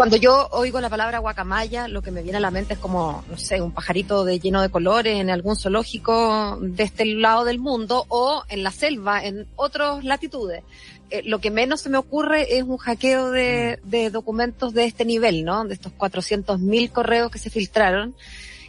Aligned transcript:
Cuando 0.00 0.16
yo 0.16 0.48
oigo 0.52 0.80
la 0.80 0.88
palabra 0.88 1.18
guacamaya, 1.18 1.86
lo 1.86 2.00
que 2.00 2.10
me 2.10 2.22
viene 2.22 2.38
a 2.38 2.40
la 2.40 2.50
mente 2.50 2.72
es 2.72 2.80
como, 2.80 3.22
no 3.28 3.36
sé, 3.36 3.60
un 3.60 3.70
pajarito 3.70 4.24
de 4.24 4.40
lleno 4.40 4.62
de 4.62 4.70
colores 4.70 5.20
en 5.20 5.28
algún 5.28 5.56
zoológico 5.56 6.56
de 6.58 6.84
este 6.84 7.04
lado 7.04 7.44
del 7.44 7.58
mundo 7.58 8.06
o 8.08 8.42
en 8.48 8.62
la 8.62 8.70
selva, 8.70 9.22
en 9.22 9.46
otras 9.56 10.02
latitudes. 10.02 10.62
Eh, 11.10 11.20
lo 11.26 11.38
que 11.42 11.50
menos 11.50 11.82
se 11.82 11.90
me 11.90 11.98
ocurre 11.98 12.56
es 12.56 12.62
un 12.62 12.78
hackeo 12.78 13.30
de, 13.30 13.78
de 13.84 14.08
documentos 14.08 14.72
de 14.72 14.86
este 14.86 15.04
nivel, 15.04 15.44
¿no? 15.44 15.66
De 15.66 15.74
estos 15.74 15.92
400.000 15.92 16.90
correos 16.92 17.30
que 17.30 17.38
se 17.38 17.50
filtraron. 17.50 18.14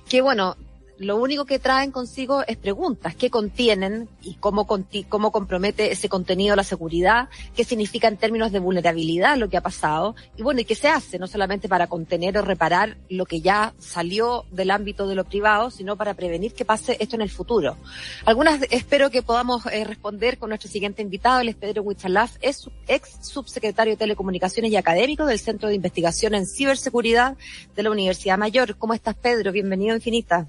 Que 0.09 0.19
bueno, 0.19 0.57
lo 1.01 1.17
único 1.17 1.45
que 1.45 1.57
traen 1.57 1.89
consigo 1.89 2.43
es 2.45 2.57
preguntas, 2.57 3.15
qué 3.15 3.31
contienen 3.31 4.07
y 4.21 4.35
cómo, 4.35 4.67
cómo 5.09 5.31
compromete 5.31 5.91
ese 5.91 6.09
contenido 6.09 6.55
la 6.55 6.63
seguridad, 6.63 7.27
qué 7.55 7.63
significa 7.63 8.07
en 8.07 8.17
términos 8.17 8.51
de 8.51 8.59
vulnerabilidad 8.59 9.35
lo 9.35 9.49
que 9.49 9.57
ha 9.57 9.61
pasado 9.61 10.15
y 10.37 10.43
bueno, 10.43 10.61
y 10.61 10.65
qué 10.65 10.75
se 10.75 10.89
hace, 10.89 11.17
no 11.17 11.25
solamente 11.25 11.67
para 11.67 11.87
contener 11.87 12.37
o 12.37 12.43
reparar 12.43 12.97
lo 13.09 13.25
que 13.25 13.41
ya 13.41 13.73
salió 13.79 14.45
del 14.51 14.69
ámbito 14.69 15.07
de 15.07 15.15
lo 15.15 15.23
privado, 15.23 15.71
sino 15.71 15.97
para 15.97 16.13
prevenir 16.13 16.53
que 16.53 16.65
pase 16.65 16.97
esto 16.99 17.15
en 17.15 17.23
el 17.23 17.31
futuro. 17.31 17.77
Algunas 18.25 18.61
espero 18.69 19.09
que 19.09 19.23
podamos 19.23 19.65
eh, 19.65 19.83
responder 19.85 20.37
con 20.37 20.49
nuestro 20.49 20.69
siguiente 20.69 21.01
invitado, 21.01 21.39
el 21.39 21.49
es 21.49 21.55
Pedro 21.55 21.81
Huichalaf, 21.81 22.37
es 22.41 22.69
ex 22.87 23.27
subsecretario 23.27 23.93
de 23.93 23.97
Telecomunicaciones 23.97 24.71
y 24.71 24.75
académico 24.75 25.25
del 25.25 25.39
Centro 25.39 25.67
de 25.67 25.75
Investigación 25.75 26.35
en 26.35 26.45
Ciberseguridad 26.45 27.37
de 27.75 27.81
la 27.81 27.89
Universidad 27.89 28.37
Mayor. 28.37 28.75
¿Cómo 28.77 28.93
estás, 28.93 29.15
Pedro? 29.15 29.51
Bienvenido 29.51 29.95
Infinita. 29.95 30.47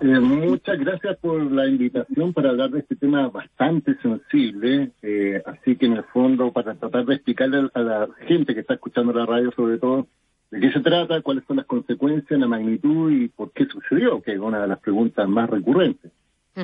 Eh, 0.00 0.20
muchas 0.20 0.78
gracias 0.78 1.18
por 1.18 1.40
la 1.50 1.66
invitación 1.66 2.32
para 2.32 2.50
hablar 2.50 2.70
de 2.70 2.80
este 2.80 2.94
tema 2.94 3.28
bastante 3.28 3.96
sensible. 4.00 4.92
Eh, 5.02 5.42
así 5.44 5.76
que 5.76 5.86
en 5.86 5.94
el 5.94 6.04
fondo, 6.04 6.52
para 6.52 6.74
tratar 6.74 7.04
de 7.04 7.16
explicarle 7.16 7.68
a 7.74 7.80
la 7.80 8.08
gente 8.26 8.54
que 8.54 8.60
está 8.60 8.74
escuchando 8.74 9.12
la 9.12 9.26
radio, 9.26 9.50
sobre 9.56 9.78
todo, 9.78 10.06
de 10.50 10.60
qué 10.60 10.72
se 10.72 10.80
trata, 10.80 11.20
cuáles 11.22 11.44
son 11.46 11.56
las 11.56 11.66
consecuencias, 11.66 12.38
la 12.38 12.46
magnitud 12.46 13.10
y 13.10 13.28
por 13.28 13.52
qué 13.52 13.66
sucedió, 13.66 14.22
que 14.22 14.32
es 14.32 14.38
una 14.38 14.60
de 14.60 14.68
las 14.68 14.78
preguntas 14.78 15.28
más 15.28 15.50
recurrentes. 15.50 16.12
Mm. 16.54 16.62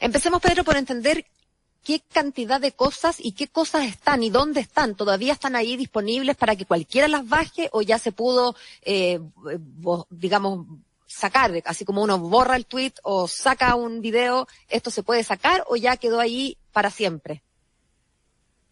Empecemos, 0.00 0.40
Pedro, 0.40 0.62
por 0.62 0.76
entender 0.76 1.24
qué 1.86 2.00
cantidad 2.12 2.60
de 2.60 2.72
cosas 2.72 3.18
y 3.24 3.32
qué 3.32 3.46
cosas 3.46 3.86
están 3.86 4.22
y 4.22 4.30
dónde 4.30 4.60
están. 4.60 4.94
¿Todavía 4.96 5.32
están 5.32 5.54
ahí 5.54 5.76
disponibles 5.76 6.36
para 6.36 6.56
que 6.56 6.66
cualquiera 6.66 7.08
las 7.08 7.28
baje 7.28 7.68
o 7.72 7.82
ya 7.82 7.98
se 7.98 8.10
pudo, 8.10 8.56
eh, 8.82 9.20
digamos, 10.10 10.66
sacar, 11.16 11.50
así 11.64 11.84
como 11.84 12.02
uno 12.02 12.18
borra 12.18 12.56
el 12.56 12.66
tweet 12.66 12.92
o 13.02 13.26
saca 13.26 13.74
un 13.74 14.02
video, 14.02 14.46
¿esto 14.68 14.90
se 14.90 15.02
puede 15.02 15.22
sacar 15.22 15.62
o 15.66 15.76
ya 15.76 15.96
quedó 15.96 16.20
ahí 16.20 16.56
para 16.72 16.90
siempre? 16.90 17.42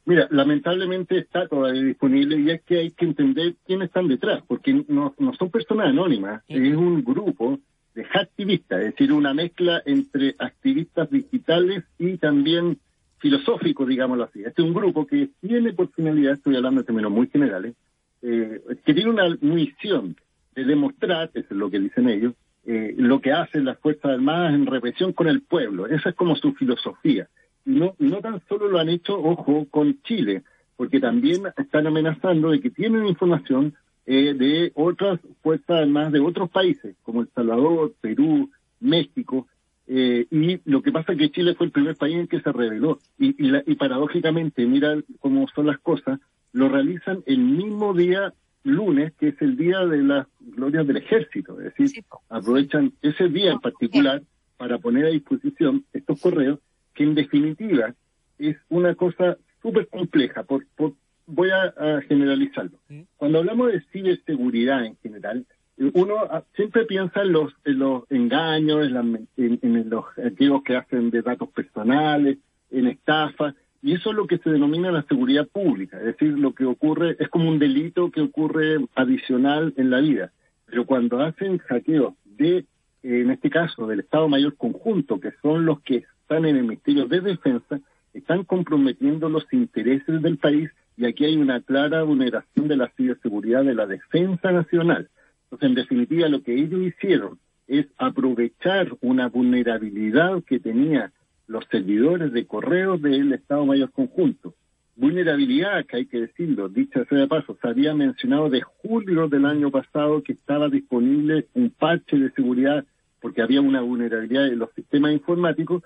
Mira, 0.05 0.28
lamentablemente 0.31 1.17
está 1.19 1.48
todavía 1.48 1.83
disponible 1.83 2.39
y 2.39 2.51
es 2.51 2.62
que 2.62 2.81
hay 2.81 2.91
que 2.91 3.06
entender 3.06 3.55
quiénes 3.67 3.86
están 3.89 4.09
detrás, 4.09 4.42
porque 4.47 4.84
no, 4.86 5.14
no 5.19 5.34
son 5.34 5.51
personas 5.51 5.89
anónimas, 5.89 6.42
es 6.47 6.77
un 6.77 7.03
grupo 7.03 7.59
de 7.95 8.06
activistas, 8.12 8.81
es 8.81 8.91
decir, 8.91 9.12
una 9.12 9.33
mezcla 9.33 9.83
entre 9.86 10.34
activistas 10.39 11.11
digitales 11.11 11.84
y 11.98 12.19
también 12.19 12.79
filosóficos, 13.19 13.89
digámoslo 13.89 14.25
así. 14.25 14.41
Este 14.41 14.61
es 14.61 14.69
un 14.69 14.75
grupo 14.75 15.06
que 15.06 15.31
tiene 15.41 15.73
por 15.73 15.91
finalidad, 15.92 16.34
estoy 16.34 16.56
hablando 16.56 16.81
en 16.81 16.86
términos 16.86 17.11
muy 17.11 17.29
generales, 17.29 17.75
eh, 18.20 18.61
que 18.84 18.92
tiene 18.92 19.08
una 19.08 19.34
misión 19.41 20.17
de 20.55 20.64
demostrar, 20.64 21.30
eso 21.34 21.47
es 21.50 21.56
lo 21.56 21.70
que 21.70 21.80
dicen 21.80 22.08
ellos, 22.08 22.34
eh, 22.66 22.94
lo 22.97 23.20
que 23.20 23.33
hacen 23.33 23.64
las 23.64 23.78
Fuerzas 23.78 24.12
Armadas 24.12 24.55
en 24.55 24.66
represión 24.66 25.12
con 25.12 25.28
el 25.28 25.42
pueblo. 25.42 25.86
Esa 25.86 26.11
es 26.11 26.14
como 26.14 26.36
su 26.36 26.55
filosofía. 26.55 27.28
No, 27.64 27.94
no 27.98 28.20
tan 28.20 28.42
solo 28.48 28.69
lo 28.69 28.78
han 28.78 28.88
hecho, 28.88 29.19
ojo, 29.19 29.66
con 29.70 30.02
Chile, 30.02 30.42
porque 30.77 31.00
también 31.00 31.42
están 31.56 31.86
amenazando 31.86 32.50
de 32.50 32.61
que 32.61 32.70
tienen 32.70 33.06
información 33.06 33.74
eh, 34.06 34.34
de 34.34 34.72
otras 34.74 35.20
Fuerzas 35.42 35.83
Armadas 35.83 36.12
de 36.12 36.20
otros 36.20 36.50
países, 36.50 36.96
como 37.02 37.22
El 37.22 37.28
Salvador, 37.34 37.95
Perú, 38.00 38.50
México, 38.80 39.46
eh, 39.86 40.27
y 40.30 40.61
lo 40.64 40.83
que 40.83 40.92
pasa 40.92 41.12
es 41.12 41.18
que 41.18 41.30
Chile 41.30 41.55
fue 41.55 41.67
el 41.67 41.73
primer 41.73 41.96
país 41.96 42.17
en 42.17 42.27
que 42.27 42.40
se 42.40 42.52
reveló. 42.52 42.98
Y, 43.18 43.30
y, 43.39 43.52
y 43.67 43.74
paradójicamente, 43.74 44.67
mira 44.67 44.96
cómo 45.20 45.46
son 45.55 45.67
las 45.67 45.79
cosas, 45.79 46.20
lo 46.52 46.68
realizan 46.68 47.23
el 47.27 47.39
mismo 47.39 47.92
día 47.92 48.33
lunes, 48.64 49.13
que 49.14 49.29
es 49.29 49.42
el 49.42 49.57
día 49.57 49.80
de 49.86 49.98
las 49.98 50.27
glorias 50.41 50.86
del 50.86 50.97
ejército, 50.97 51.61
es 51.61 51.75
decir, 51.75 52.05
aprovechan 52.29 52.92
ese 53.02 53.29
día 53.29 53.52
en 53.52 53.61
particular 53.61 54.23
para 54.57 54.79
poner 54.79 55.07
a 55.07 55.11
disposición 55.11 55.85
estos 55.92 56.20
correos, 56.20 56.58
que 56.95 57.05
en 57.05 57.14
definitiva 57.14 57.95
es 58.39 58.57
una 58.69 58.95
cosa 58.95 59.36
súper 59.63 59.89
compleja, 59.89 60.42
por, 60.45 60.64
voy 61.27 61.51
a, 61.51 62.01
generalizarlo. 62.08 62.79
Cuando 63.17 63.39
hablamos 63.39 63.73
de 63.73 63.83
ciberseguridad 63.92 64.85
en 64.85 64.97
general, 64.97 65.47
uno 65.95 66.17
siempre 66.55 66.85
piensa 66.85 67.23
en 67.23 67.33
los, 67.33 67.53
en 67.64 67.79
los 67.79 68.05
engaños, 68.11 68.86
en, 68.86 69.58
en 69.63 69.91
los 69.91 70.05
archivos 70.17 70.63
que 70.63 70.77
hacen 70.77 71.11
de 71.11 71.23
datos 71.23 71.48
personales, 71.51 72.39
en 72.70 72.86
estafas, 72.86 73.55
y 73.84 73.92
eso 73.92 74.11
es 74.11 74.17
lo 74.17 74.27
que 74.27 74.39
se 74.39 74.48
denomina 74.48 74.90
la 74.90 75.02
seguridad 75.02 75.46
pública, 75.46 75.98
es 75.98 76.06
decir, 76.06 76.39
lo 76.39 76.55
que 76.55 76.64
ocurre 76.64 77.18
es 77.20 77.28
como 77.28 77.50
un 77.50 77.58
delito 77.58 78.11
que 78.11 78.22
ocurre 78.22 78.78
adicional 78.95 79.74
en 79.77 79.90
la 79.90 80.00
vida. 80.00 80.33
Pero 80.64 80.86
cuando 80.86 81.20
hacen 81.20 81.58
hackeos 81.58 82.14
de, 82.24 82.64
en 83.02 83.30
este 83.30 83.50
caso, 83.50 83.86
del 83.86 84.00
Estado 84.00 84.27
Mayor 84.27 84.56
Conjunto, 84.56 85.20
que 85.20 85.33
son 85.42 85.67
los 85.67 85.83
que 85.83 85.96
están 86.23 86.46
en 86.46 86.56
el 86.56 86.62
Ministerio 86.62 87.05
de 87.05 87.20
Defensa, 87.20 87.78
están 88.14 88.44
comprometiendo 88.44 89.28
los 89.28 89.44
intereses 89.52 90.23
del 90.23 90.39
país 90.39 90.70
y 90.96 91.05
aquí 91.05 91.27
hay 91.27 91.36
una 91.36 91.61
clara 91.61 92.05
vulneración 92.05 92.68
de 92.68 92.78
la 92.78 92.90
ciberseguridad 92.96 93.64
de 93.64 93.74
la 93.74 93.86
defensa 93.86 94.50
nacional. 94.50 95.11
Entonces, 95.42 95.68
en 95.68 95.74
definitiva, 95.74 96.28
lo 96.30 96.42
que 96.42 96.55
ellos 96.55 96.80
hicieron 96.80 97.39
es 97.67 97.84
aprovechar 97.98 98.96
una 99.02 99.28
vulnerabilidad 99.28 100.42
que 100.44 100.58
tenía 100.58 101.12
los 101.46 101.64
servidores 101.70 102.32
de 102.32 102.46
correo 102.46 102.98
del 102.98 103.32
Estado 103.32 103.66
Mayor 103.66 103.90
Conjunto. 103.92 104.55
Vulnerabilidad, 104.96 105.84
que 105.86 105.96
hay 105.96 106.06
que 106.06 106.20
decirlo, 106.20 106.68
dicha 106.68 107.05
sea 107.06 107.18
de 107.18 107.27
paso, 107.27 107.58
se 107.60 107.68
había 107.68 107.94
mencionado 107.94 108.48
de 108.48 108.62
julio 108.62 109.28
del 109.28 109.44
año 109.44 109.70
pasado 109.70 110.22
que 110.22 110.32
estaba 110.32 110.68
disponible 110.68 111.48
un 111.55 111.70
parche 111.70 112.16
de 112.16 112.30
seguridad 112.30 112.84
porque 113.20 113.42
había 113.42 113.60
una 113.60 113.80
vulnerabilidad 113.80 114.46
en 114.48 114.58
los 114.58 114.70
sistemas 114.74 115.12
informáticos, 115.12 115.82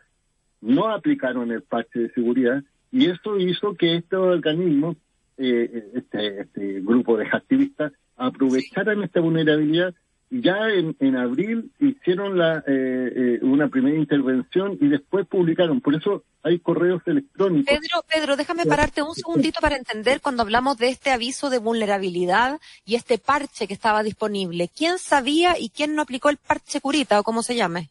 no 0.61 0.89
aplicaron 0.89 1.53
el 1.53 1.63
parche 1.63 2.01
de 2.01 2.11
seguridad 2.11 2.63
y 2.91 3.07
eso 3.07 3.39
hizo 3.39 3.75
que 3.75 3.97
este 3.97 4.17
organismo, 4.17 4.97
eh, 5.37 5.91
este, 5.95 6.41
este 6.41 6.81
grupo 6.81 7.17
de 7.17 7.29
activistas, 7.31 7.93
aprovecharan 8.17 9.03
esta 9.03 9.21
vulnerabilidad 9.21 9.95
ya 10.31 10.69
en, 10.69 10.95
en 11.01 11.17
abril 11.17 11.71
hicieron 11.79 12.37
la, 12.37 12.59
eh, 12.59 12.63
eh, 12.67 13.39
una 13.43 13.69
primera 13.69 13.97
intervención 13.97 14.77
y 14.81 14.89
después 14.89 15.27
publicaron. 15.27 15.81
Por 15.81 15.95
eso 15.95 16.25
hay 16.43 16.59
correos 16.59 17.03
electrónicos. 17.07 17.67
Pedro, 17.67 18.05
Pedro, 18.07 18.37
déjame 18.37 18.67
pararte 18.67 19.03
un 19.03 19.15
segundito 19.15 19.61
para 19.61 19.77
entender 19.77 20.21
cuando 20.21 20.43
hablamos 20.43 20.77
de 20.77 20.89
este 20.89 21.11
aviso 21.11 21.51
de 21.51 21.59
vulnerabilidad 21.59 22.61
y 22.85 22.97
este 22.97 23.19
parche 23.19 23.67
que 23.67 23.75
estaba 23.75 24.03
disponible. 24.03 24.69
¿Quién 24.69 24.99
sabía 24.99 25.59
y 25.59 25.71
quién 25.71 25.95
no 25.95 26.03
aplicó 26.03 26.29
el 26.29 26.37
parche 26.37 26.81
curita 26.81 27.19
o 27.21 27.25
cómo 27.25 27.43
se 27.43 27.57
llame? 27.57 27.89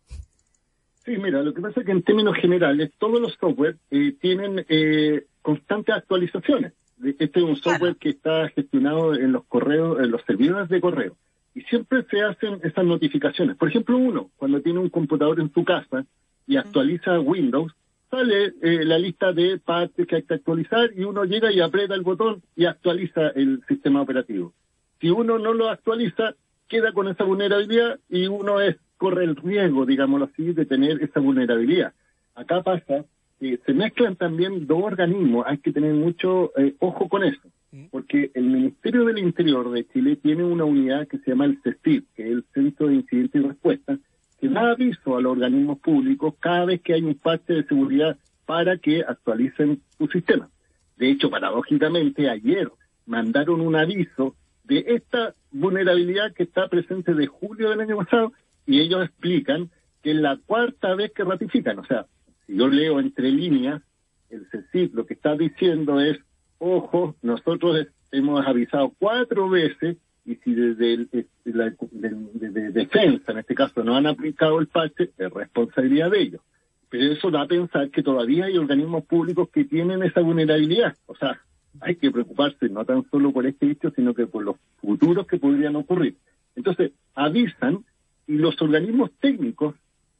Sí, 1.06 1.18
mira, 1.18 1.42
lo 1.42 1.54
que 1.54 1.62
pasa 1.62 1.80
es 1.80 1.86
que 1.86 1.92
en 1.92 2.04
términos 2.04 2.36
generales 2.36 2.92
todos 3.00 3.20
los 3.20 3.34
software 3.40 3.78
eh, 3.90 4.14
tienen 4.20 4.66
eh, 4.70 5.26
constantes 5.42 5.96
actualizaciones. 5.96 6.74
Este 7.04 7.40
es 7.40 7.46
un 7.46 7.56
software 7.56 7.96
que 7.96 8.10
está 8.10 8.50
gestionado 8.50 9.14
en 9.14 9.32
los 9.32 9.46
correos, 9.46 10.00
en 10.00 10.12
los 10.12 10.22
servidores 10.24 10.68
de 10.68 10.82
correo 10.82 11.16
y 11.58 11.62
siempre 11.64 12.04
se 12.12 12.22
hacen 12.22 12.60
esas 12.62 12.86
notificaciones. 12.86 13.58
Por 13.58 13.70
ejemplo, 13.70 13.98
uno, 13.98 14.30
cuando 14.38 14.62
tiene 14.62 14.78
un 14.78 14.90
computador 14.90 15.40
en 15.40 15.52
su 15.52 15.66
casa 15.66 16.06
y 16.46 16.56
actualiza 16.56 17.20
Windows, 17.20 17.74
sale 18.12 18.54
eh, 18.62 18.86
la 18.86 19.00
lista 19.00 19.34
de 19.34 19.58
partes 19.58 20.06
que 20.06 20.18
hay 20.18 20.22
que 20.22 20.36
actualizar 20.36 20.92
y 20.96 21.04
uno 21.04 21.24
llega 21.24 21.52
y 21.52 21.60
aprieta 21.60 21.96
el 21.96 22.04
botón 22.04 22.44
y 22.56 22.66
actualiza 22.66 23.30
el 23.30 23.64
sistema 23.68 24.04
operativo. 24.04 24.54
Si 25.02 25.10
uno 25.10 25.40
no 25.40 25.52
lo 25.56 25.70
actualiza, 25.70 26.36
queda 26.68 26.92
con 26.94 27.08
esa 27.08 27.24
vulnerabilidad 27.24 28.00
y 28.08 28.28
uno 28.28 28.62
es 28.62 28.76
corre 28.98 29.24
el 29.24 29.36
riesgo, 29.36 29.88
digámoslo 29.88 30.30
así, 30.32 30.54
de 30.54 30.68
tener 30.68 31.02
esa 31.02 31.20
vulnerabilidad. 31.20 31.94
Acá 32.36 32.62
pasa 32.62 33.06
que 33.40 33.58
se 33.66 33.74
mezclan 33.74 34.16
también 34.16 34.68
dos 34.68 34.84
organismos, 34.84 35.44
hay 35.48 35.58
que 35.58 35.72
tener 35.72 35.96
mucho 35.96 36.52
eh, 36.56 36.76
ojo 36.78 37.10
con 37.10 37.24
eso 37.24 37.50
porque 37.92 38.32
el 38.34 38.46
Ministerio 38.46 39.06
del 39.06 39.20
Interior 39.20 39.70
de 39.72 39.88
Chile 39.88 40.16
tiene 40.16 40.44
una 40.44 40.64
unidad 40.64 41.08
que 41.08 41.18
se 41.20 41.32
llama 41.32 41.46
el 41.46 41.60
CECID, 41.62 42.04
que 42.16 42.24
es 42.24 42.32
el 42.32 42.46
Centro 42.54 42.88
de 42.88 42.96
Incidentes 42.96 43.42
y 43.42 43.48
Respuesta, 43.48 43.98
que 44.40 44.48
da 44.48 44.72
aviso 44.72 45.18
a 45.18 45.22
los 45.22 45.34
organismos 45.34 45.80
públicos 45.80 46.36
cada 46.40 46.66
vez 46.66 46.82
que 46.82 46.94
hay 46.94 47.02
un 47.02 47.16
parche 47.16 47.54
de 47.54 47.66
seguridad 47.66 48.18
para 48.46 48.78
que 48.78 49.02
actualicen 49.02 49.82
su 49.98 50.08
sistema. 50.08 50.50
De 50.96 51.10
hecho, 51.10 51.30
paradójicamente, 51.30 52.30
ayer 52.30 52.72
mandaron 53.06 53.62
un 53.62 53.76
aviso 53.76 54.36
de 54.64 54.84
esta 54.88 55.34
vulnerabilidad 55.52 56.34
que 56.34 56.44
está 56.44 56.68
presente 56.68 57.14
de 57.14 57.28
julio 57.28 57.70
del 57.70 57.82
año 57.82 57.98
pasado 57.98 58.34
y 58.66 58.80
ellos 58.80 59.04
explican 59.04 59.70
que 60.04 60.12
es 60.12 60.18
la 60.18 60.38
cuarta 60.38 60.96
vez 60.96 61.12
que 61.14 61.24
ratifican. 61.24 61.80
O 61.80 61.86
sea, 61.86 62.06
si 62.46 62.56
yo 62.56 62.68
leo 62.68 63.00
entre 63.00 63.32
líneas, 63.32 63.82
el 64.30 64.46
CECID 64.52 64.94
lo 64.94 65.06
que 65.06 65.14
está 65.14 65.36
diciendo 65.36 66.00
es 66.00 66.18
ojo, 66.60 67.16
nosotros 67.22 67.88
hemos 68.12 68.46
avisado 68.46 68.94
cuatro 69.00 69.50
veces 69.50 69.98
y 70.26 70.36
si 70.36 70.54
desde 70.54 70.94
el, 70.94 71.28
la 71.46 71.74
de, 71.92 72.72
defensa, 72.72 73.32
en 73.32 73.38
este 73.38 73.56
caso, 73.56 73.84
no 73.84 73.96
han 73.96 74.08
aplicado 74.08 74.60
el 74.60 74.68
parche, 74.68 75.12
es 75.18 75.32
responsabilidad 75.32 76.12
de 76.12 76.22
ellos. 76.22 76.42
Pero 76.90 77.14
eso 77.14 77.32
da 77.32 77.44
a 77.44 77.48
pensar 77.48 77.90
que 77.90 78.04
todavía 78.04 78.46
hay 78.46 78.58
organismos 78.58 79.06
públicos 79.06 79.50
que 79.50 79.64
tienen 79.64 80.04
esa 80.04 80.22
vulnerabilidad. 80.22 80.98
O 81.06 81.16
sea, 81.16 81.40
hay 81.80 81.96
que 81.96 82.12
preocuparse 82.12 82.68
no 82.70 82.84
tan 82.84 83.10
solo 83.10 83.32
por 83.32 83.46
este 83.46 83.72
hecho, 83.72 83.92
sino 83.92 84.14
que 84.14 84.28
por 84.28 84.44
los 84.44 84.58
futuros 84.82 85.28
que 85.28 85.38
podrían 85.38 85.78
ocurrir. 85.78 86.18
Entonces, 86.56 86.92
avisan 87.16 87.86
y 88.28 88.34
los 88.34 88.62
organismos 88.62 89.12
técnicos 89.22 89.76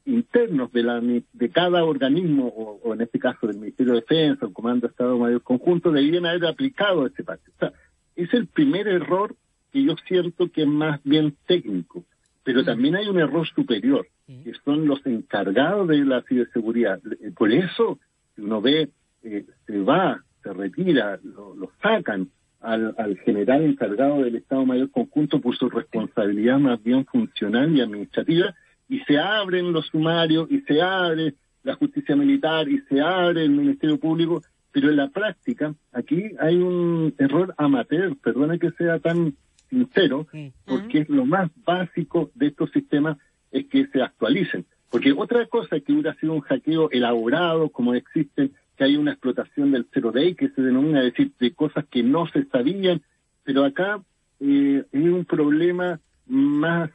internos 0.08 0.72
de, 0.72 0.82
la, 0.82 1.00
de 1.00 1.50
cada 1.50 1.84
organismo, 1.84 2.48
o, 2.48 2.94
en 2.94 3.02
este 3.02 3.18
caso 3.18 3.46
del 3.46 3.58
Ministerio 3.58 3.94
de 3.94 4.00
Defensa, 4.00 4.46
el 4.46 4.52
Comando 4.52 4.86
de 4.86 4.90
Estado 4.90 5.18
Mayor 5.18 5.42
Conjunto, 5.42 5.92
deberían 5.92 6.26
haber 6.26 6.46
aplicado 6.46 7.06
este 7.06 7.24
pacto. 7.24 7.50
O 7.56 7.58
sea, 7.58 7.72
es 8.16 8.32
el 8.34 8.46
primer 8.46 8.88
error 8.88 9.36
que 9.72 9.82
yo 9.82 9.94
siento 10.06 10.50
que 10.50 10.62
es 10.62 10.68
más 10.68 11.00
bien 11.04 11.36
técnico, 11.46 12.04
pero 12.42 12.64
también 12.64 12.96
hay 12.96 13.06
un 13.08 13.18
error 13.18 13.46
superior, 13.46 14.06
que 14.26 14.52
son 14.64 14.86
los 14.86 15.04
encargados 15.06 15.86
de 15.88 15.98
la 15.98 16.22
ciberseguridad. 16.22 17.00
Por 17.36 17.52
eso, 17.52 17.98
si 18.34 18.42
uno 18.42 18.60
ve, 18.62 18.88
eh, 19.22 19.44
se 19.66 19.78
va, 19.80 20.22
se 20.42 20.52
retira, 20.52 21.18
lo, 21.22 21.54
lo 21.54 21.70
sacan 21.82 22.30
al, 22.60 22.94
al, 22.98 23.18
general 23.18 23.62
encargado 23.62 24.22
del 24.22 24.36
Estado 24.36 24.64
Mayor 24.64 24.90
Conjunto 24.90 25.40
por 25.40 25.56
su 25.56 25.68
responsabilidad 25.68 26.58
más 26.58 26.82
bien 26.82 27.04
funcional 27.04 27.76
y 27.76 27.82
administrativa, 27.82 28.54
y 28.88 29.00
se 29.00 29.18
abren 29.18 29.72
los 29.72 29.86
sumarios 29.86 30.50
y 30.50 30.60
se 30.60 30.80
abre 30.80 31.34
la 31.62 31.74
justicia 31.74 32.16
militar 32.16 32.68
y 32.68 32.80
se 32.88 33.00
abre 33.00 33.44
el 33.44 33.50
Ministerio 33.50 33.98
Público, 33.98 34.42
pero 34.72 34.90
en 34.90 34.96
la 34.96 35.08
práctica 35.08 35.74
aquí 35.92 36.30
hay 36.38 36.56
un 36.56 37.14
error 37.18 37.54
amateur, 37.58 38.16
perdona 38.16 38.58
que 38.58 38.70
sea 38.72 38.98
tan 38.98 39.34
sincero, 39.68 40.26
porque 40.64 41.00
es 41.00 41.08
lo 41.08 41.26
más 41.26 41.50
básico 41.64 42.30
de 42.34 42.46
estos 42.48 42.70
sistemas 42.70 43.18
es 43.50 43.66
que 43.66 43.86
se 43.88 44.02
actualicen. 44.02 44.64
Porque 44.90 45.12
otra 45.12 45.46
cosa 45.46 45.80
que 45.80 45.92
hubiera 45.92 46.14
sido 46.14 46.32
un 46.32 46.40
hackeo 46.40 46.90
elaborado, 46.90 47.68
como 47.68 47.94
existe, 47.94 48.50
que 48.76 48.84
hay 48.84 48.96
una 48.96 49.12
explotación 49.12 49.72
del 49.72 49.86
zero 49.92 50.12
day, 50.12 50.34
que 50.34 50.48
se 50.50 50.62
denomina 50.62 51.02
decir 51.02 51.32
de 51.38 51.52
cosas 51.52 51.84
que 51.90 52.02
no 52.02 52.26
se 52.28 52.44
sabían, 52.44 53.02
pero 53.44 53.64
acá 53.64 54.00
eh, 54.40 54.84
es 54.90 55.02
un 55.02 55.24
problema 55.24 56.00
más 56.26 56.90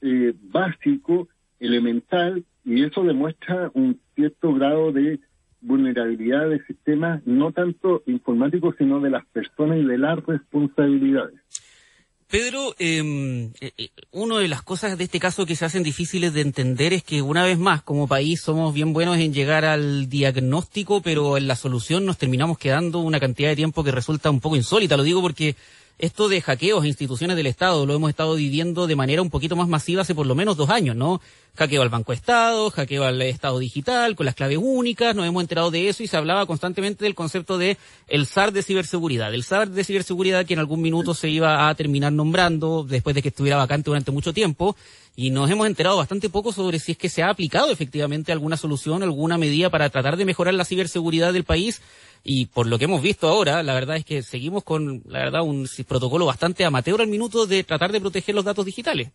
eh, 0.00 0.34
básico 0.40 1.28
elemental 1.60 2.44
y 2.64 2.84
eso 2.84 3.02
demuestra 3.04 3.70
un 3.74 4.00
cierto 4.14 4.52
grado 4.54 4.92
de 4.92 5.20
vulnerabilidad 5.60 6.48
del 6.48 6.64
sistema, 6.66 7.20
no 7.24 7.52
tanto 7.52 8.02
informático, 8.06 8.74
sino 8.78 9.00
de 9.00 9.10
las 9.10 9.26
personas 9.26 9.78
y 9.78 9.84
de 9.84 9.98
las 9.98 10.24
responsabilidades. 10.24 11.40
Pedro, 12.28 12.74
eh, 12.80 13.52
eh, 13.60 13.88
una 14.10 14.38
de 14.40 14.48
las 14.48 14.62
cosas 14.62 14.98
de 14.98 15.04
este 15.04 15.20
caso 15.20 15.46
que 15.46 15.54
se 15.54 15.64
hacen 15.64 15.84
difíciles 15.84 16.34
de 16.34 16.40
entender 16.40 16.92
es 16.92 17.04
que 17.04 17.22
una 17.22 17.44
vez 17.44 17.56
más, 17.56 17.82
como 17.82 18.08
país, 18.08 18.40
somos 18.40 18.74
bien 18.74 18.92
buenos 18.92 19.18
en 19.18 19.32
llegar 19.32 19.64
al 19.64 20.08
diagnóstico, 20.08 21.02
pero 21.02 21.36
en 21.36 21.46
la 21.46 21.54
solución 21.54 22.04
nos 22.04 22.18
terminamos 22.18 22.58
quedando 22.58 22.98
una 22.98 23.20
cantidad 23.20 23.50
de 23.50 23.56
tiempo 23.56 23.84
que 23.84 23.92
resulta 23.92 24.30
un 24.30 24.40
poco 24.40 24.56
insólita. 24.56 24.96
Lo 24.96 25.04
digo 25.04 25.22
porque 25.22 25.54
esto 25.98 26.28
de 26.28 26.42
hackeos 26.42 26.84
a 26.84 26.86
instituciones 26.86 27.36
del 27.36 27.46
Estado 27.46 27.86
lo 27.86 27.94
hemos 27.94 28.10
estado 28.10 28.34
viviendo 28.34 28.86
de 28.86 28.96
manera 28.96 29.22
un 29.22 29.30
poquito 29.30 29.56
más 29.56 29.66
masiva 29.66 30.02
hace 30.02 30.14
por 30.14 30.26
lo 30.26 30.34
menos 30.34 30.56
dos 30.56 30.68
años, 30.68 30.94
¿no? 30.94 31.22
Hackeo 31.56 31.80
al 31.80 31.88
Banco 31.88 32.12
Estado, 32.12 32.70
hackeo 32.70 33.04
al 33.04 33.22
Estado 33.22 33.58
Digital, 33.58 34.14
con 34.14 34.26
las 34.26 34.34
claves 34.34 34.58
únicas, 34.60 35.16
nos 35.16 35.26
hemos 35.26 35.42
enterado 35.42 35.70
de 35.70 35.88
eso 35.88 36.02
y 36.02 36.06
se 36.06 36.18
hablaba 36.18 36.44
constantemente 36.44 37.04
del 37.04 37.14
concepto 37.14 37.56
de 37.56 37.78
el 38.08 38.26
SAR 38.26 38.52
de 38.52 38.62
ciberseguridad. 38.62 39.32
El 39.32 39.42
SAR 39.42 39.70
de 39.70 39.82
ciberseguridad 39.82 40.44
que 40.44 40.52
en 40.52 40.60
algún 40.60 40.82
minuto 40.82 41.14
se 41.14 41.30
iba 41.30 41.68
a 41.68 41.74
terminar 41.74 42.12
nombrando 42.12 42.84
después 42.84 43.14
de 43.14 43.22
que 43.22 43.28
estuviera 43.28 43.56
vacante 43.56 43.88
durante 43.88 44.10
mucho 44.10 44.34
tiempo 44.34 44.76
y 45.16 45.30
nos 45.30 45.50
hemos 45.50 45.66
enterado 45.66 45.96
bastante 45.96 46.28
poco 46.28 46.52
sobre 46.52 46.78
si 46.78 46.92
es 46.92 46.98
que 46.98 47.08
se 47.08 47.22
ha 47.22 47.30
aplicado 47.30 47.72
efectivamente 47.72 48.32
alguna 48.32 48.58
solución, 48.58 49.02
alguna 49.02 49.38
medida 49.38 49.70
para 49.70 49.88
tratar 49.88 50.16
de 50.18 50.26
mejorar 50.26 50.52
la 50.52 50.66
ciberseguridad 50.66 51.32
del 51.32 51.44
país 51.44 51.82
y 52.22 52.46
por 52.46 52.66
lo 52.66 52.78
que 52.78 52.84
hemos 52.84 53.02
visto 53.02 53.26
ahora, 53.26 53.62
la 53.62 53.72
verdad 53.72 53.96
es 53.96 54.04
que 54.04 54.22
seguimos 54.22 54.62
con, 54.62 55.02
la 55.06 55.20
verdad, 55.20 55.42
un 55.42 55.66
protocolo 55.88 56.26
bastante 56.26 56.66
amateur 56.66 57.00
al 57.00 57.08
minuto 57.08 57.46
de 57.46 57.64
tratar 57.64 57.92
de 57.92 58.00
proteger 58.00 58.34
los 58.34 58.44
datos 58.44 58.66
digitales. 58.66 59.10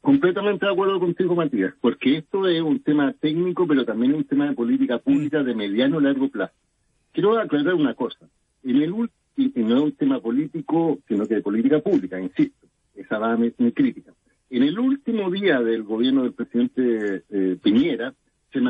Completamente 0.00 0.66
de 0.66 0.72
acuerdo 0.72 0.98
contigo, 0.98 1.34
Matías, 1.34 1.74
porque 1.80 2.16
esto 2.16 2.48
es 2.48 2.60
un 2.62 2.82
tema 2.82 3.12
técnico, 3.20 3.66
pero 3.66 3.84
también 3.84 4.12
es 4.12 4.18
un 4.18 4.24
tema 4.24 4.48
de 4.48 4.54
política 4.54 4.98
pública 4.98 5.42
de 5.42 5.54
mediano 5.54 6.00
y 6.00 6.04
largo 6.04 6.28
plazo. 6.28 6.54
Quiero 7.12 7.38
aclarar 7.38 7.74
una 7.74 7.94
cosa. 7.94 8.26
En 8.64 8.82
el 8.82 8.92
y 9.36 9.52
no 9.60 9.76
es 9.76 9.82
un 9.82 9.92
tema 9.92 10.18
político, 10.18 10.98
sino 11.06 11.26
que 11.26 11.36
de 11.36 11.42
política 11.42 11.78
pública, 11.78 12.20
insisto. 12.20 12.66
Esa 12.96 13.18
va 13.18 13.36
mi, 13.36 13.52
mi 13.58 13.70
crítica. 13.70 14.12
En 14.50 14.62
el 14.62 14.78
último 14.78 15.30
día 15.30 15.60
del 15.60 15.82
gobierno 15.82 16.22
del 16.22 16.32
presidente 16.32 17.24
eh, 17.30 17.56
Piñera, 17.62 18.14
se, 18.52 18.60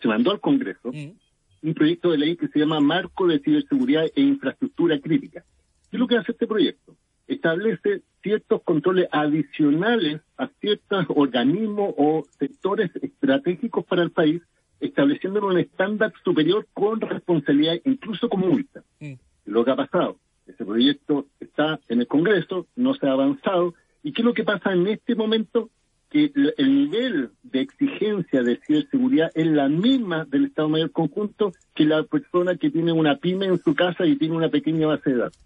se, 0.00 0.08
mandó 0.08 0.30
al 0.30 0.40
Congreso 0.40 0.90
un 0.90 1.74
proyecto 1.74 2.12
de 2.12 2.18
ley 2.18 2.36
que 2.36 2.48
se 2.48 2.60
llama 2.60 2.80
Marco 2.80 3.26
de 3.26 3.40
Ciberseguridad 3.40 4.06
e 4.14 4.20
Infraestructura 4.20 5.00
Crítica. 5.00 5.44
¿Qué 5.90 5.96
es 5.96 6.00
lo 6.00 6.06
que 6.06 6.16
hace 6.16 6.32
este 6.32 6.46
proyecto? 6.46 6.94
Establece 7.26 8.02
ciertos 8.22 8.62
controles 8.62 9.08
adicionales 9.10 10.20
a 10.36 10.48
ciertos 10.60 11.06
organismos 11.08 11.94
o 11.96 12.24
sectores 12.38 12.90
estratégicos 13.02 13.84
para 13.84 14.02
el 14.02 14.12
país, 14.12 14.40
estableciendo 14.80 15.44
un 15.44 15.58
estándar 15.58 16.12
superior 16.22 16.66
con 16.72 17.00
responsabilidad, 17.00 17.74
incluso 17.84 18.28
con 18.28 18.40
multa. 18.40 18.82
Mm. 19.00 19.14
Lo 19.46 19.64
que 19.64 19.70
ha 19.72 19.76
pasado, 19.76 20.18
ese 20.46 20.64
proyecto 20.64 21.26
está 21.40 21.80
en 21.88 22.00
el 22.00 22.06
Congreso, 22.06 22.66
no 22.76 22.94
se 22.94 23.06
ha 23.06 23.12
avanzado, 23.12 23.74
¿y 24.08 24.12
qué 24.12 24.22
es 24.22 24.26
lo 24.26 24.32
que 24.32 24.44
pasa 24.44 24.72
en 24.72 24.86
este 24.86 25.14
momento? 25.14 25.70
que 26.10 26.32
el 26.56 26.74
nivel 26.74 27.32
de 27.42 27.60
exigencia 27.60 28.42
de 28.42 28.58
ciberseguridad 28.66 29.30
es 29.34 29.46
la 29.46 29.68
misma 29.68 30.24
del 30.24 30.46
Estado 30.46 30.70
Mayor 30.70 30.90
Conjunto 30.90 31.52
que 31.74 31.84
la 31.84 32.02
persona 32.04 32.56
que 32.56 32.70
tiene 32.70 32.92
una 32.92 33.18
pyme 33.18 33.44
en 33.44 33.58
su 33.58 33.74
casa 33.74 34.06
y 34.06 34.16
tiene 34.16 34.34
una 34.34 34.48
pequeña 34.48 34.86
base 34.86 35.10
de 35.10 35.16
datos. 35.16 35.44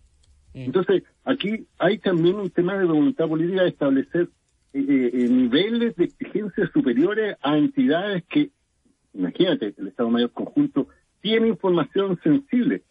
Entonces, 0.55 1.03
aquí 1.25 1.67
hay 1.79 1.99
también 1.99 2.37
un 2.37 2.49
tema 2.50 2.79
de 2.79 2.85
voluntad 2.85 3.26
política 3.26 3.62
de 3.62 3.70
establecer 3.70 4.29
eh, 4.73 5.11
eh, 5.12 5.29
niveles 5.29 5.97
de 5.97 6.05
exigencia 6.05 6.70
superiores 6.73 7.37
a 7.43 7.59
entidades 7.59 8.23
que, 8.31 8.50
imagínate, 9.14 9.75
el 9.76 9.88
Estado 9.88 10.11
Mayor 10.11 10.31
Conjunto 10.31 10.87
tiene 11.20 11.49
información 11.49 12.20
sensible. 12.23 12.82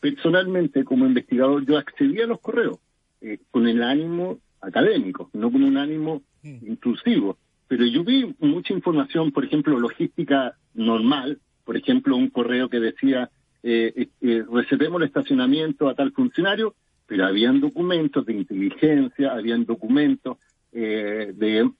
Personalmente, 0.00 0.82
como 0.82 1.06
investigador, 1.06 1.64
yo 1.64 1.78
accedí 1.78 2.20
a 2.20 2.26
los 2.26 2.40
correos 2.40 2.80
eh, 3.20 3.38
con 3.52 3.68
el 3.68 3.84
ánimo 3.84 4.40
académico, 4.60 5.30
no 5.32 5.50
con 5.50 5.62
un 5.62 5.76
ánimo 5.76 6.22
Mm. 6.42 6.66
intrusivo. 6.66 7.36
Pero 7.68 7.84
yo 7.84 8.02
vi 8.02 8.34
mucha 8.40 8.72
información, 8.72 9.30
por 9.30 9.44
ejemplo, 9.44 9.78
logística 9.78 10.54
normal, 10.74 11.38
por 11.64 11.76
ejemplo, 11.76 12.16
un 12.16 12.30
correo 12.30 12.68
que 12.68 12.80
decía, 12.80 13.30
eh, 13.62 13.92
eh, 13.94 14.08
eh, 14.22 14.44
recibemos 14.50 15.00
el 15.00 15.08
estacionamiento 15.08 15.88
a 15.88 15.94
tal 15.94 16.12
funcionario, 16.12 16.74
pero 17.06 17.26
habían 17.26 17.60
documentos 17.60 18.24
de 18.24 18.32
inteligencia, 18.32 19.32
habían 19.32 19.64
documentos 19.66 20.38
eh, 20.72 21.32
de 21.34 21.70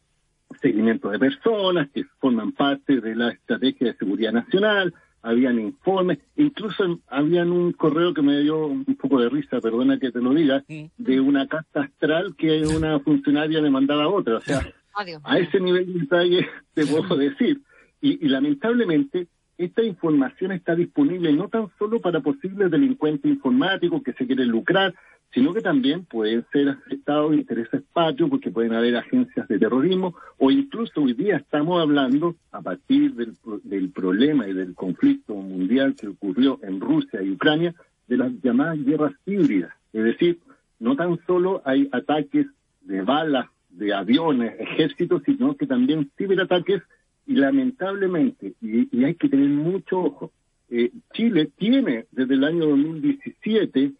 seguimiento 0.60 1.10
de 1.10 1.18
personas 1.18 1.88
que 1.90 2.04
forman 2.18 2.52
parte 2.52 3.00
de 3.00 3.14
la 3.14 3.30
estrategia 3.30 3.88
de 3.88 3.96
seguridad 3.96 4.32
nacional, 4.32 4.92
habían 5.22 5.58
informes, 5.58 6.18
incluso 6.36 7.00
habían 7.08 7.52
un 7.52 7.72
correo 7.72 8.14
que 8.14 8.22
me 8.22 8.40
dio 8.40 8.66
un 8.66 8.84
poco 8.96 9.20
de 9.20 9.28
risa, 9.28 9.60
perdona 9.60 9.98
que 9.98 10.10
te 10.10 10.20
lo 10.20 10.32
diga, 10.32 10.64
de 10.66 11.20
una 11.20 11.46
carta 11.46 11.82
astral 11.82 12.34
que 12.36 12.62
una 12.66 13.00
funcionaria 13.00 13.60
le 13.60 13.70
mandaba 13.70 14.04
a 14.04 14.08
otra. 14.08 14.36
O 14.36 14.40
sea, 14.40 14.60
a 15.24 15.38
ese 15.38 15.60
nivel 15.60 15.92
de 15.92 16.00
detalle 16.00 16.48
te 16.74 16.86
puedo 16.86 17.16
decir. 17.16 17.60
Y, 18.00 18.24
y 18.24 18.28
lamentablemente 18.28 19.28
esta 19.58 19.82
información 19.82 20.52
está 20.52 20.74
disponible 20.74 21.32
no 21.34 21.48
tan 21.48 21.68
solo 21.78 22.00
para 22.00 22.20
posibles 22.20 22.70
delincuentes 22.70 23.30
informáticos 23.30 24.02
que 24.02 24.14
se 24.14 24.26
quieren 24.26 24.48
lucrar, 24.48 24.94
sino 25.32 25.54
que 25.54 25.60
también 25.60 26.04
pueden 26.04 26.44
ser 26.52 26.68
afectados 26.70 27.34
intereses 27.34 27.82
patrios 27.92 28.30
porque 28.30 28.50
pueden 28.50 28.72
haber 28.74 28.96
agencias 28.96 29.46
de 29.46 29.58
terrorismo 29.58 30.14
o 30.38 30.50
incluso 30.50 31.02
hoy 31.02 31.14
día 31.14 31.36
estamos 31.36 31.80
hablando 31.80 32.36
a 32.50 32.60
partir 32.60 33.14
del, 33.14 33.34
del 33.62 33.90
problema 33.90 34.48
y 34.48 34.52
del 34.52 34.74
conflicto 34.74 35.34
mundial 35.34 35.94
que 35.94 36.08
ocurrió 36.08 36.58
en 36.62 36.80
Rusia 36.80 37.22
y 37.22 37.30
Ucrania 37.30 37.74
de 38.08 38.16
las 38.16 38.32
llamadas 38.42 38.84
guerras 38.84 39.12
híbridas. 39.24 39.72
Es 39.92 40.02
decir, 40.02 40.38
no 40.80 40.96
tan 40.96 41.18
solo 41.26 41.62
hay 41.64 41.88
ataques 41.92 42.46
de 42.82 43.02
balas, 43.02 43.46
de 43.70 43.94
aviones, 43.94 44.54
ejércitos, 44.58 45.22
sino 45.24 45.56
que 45.56 45.66
también 45.66 46.10
ciberataques 46.18 46.82
y 47.26 47.34
lamentablemente, 47.34 48.54
y, 48.60 48.88
y 48.96 49.04
hay 49.04 49.14
que 49.14 49.28
tener 49.28 49.48
mucho 49.48 50.00
ojo, 50.00 50.32
eh, 50.70 50.90
Chile 51.12 51.50
tiene 51.56 52.06
desde 52.10 52.34
el 52.34 52.44
año 52.44 52.66
2017 52.66 53.92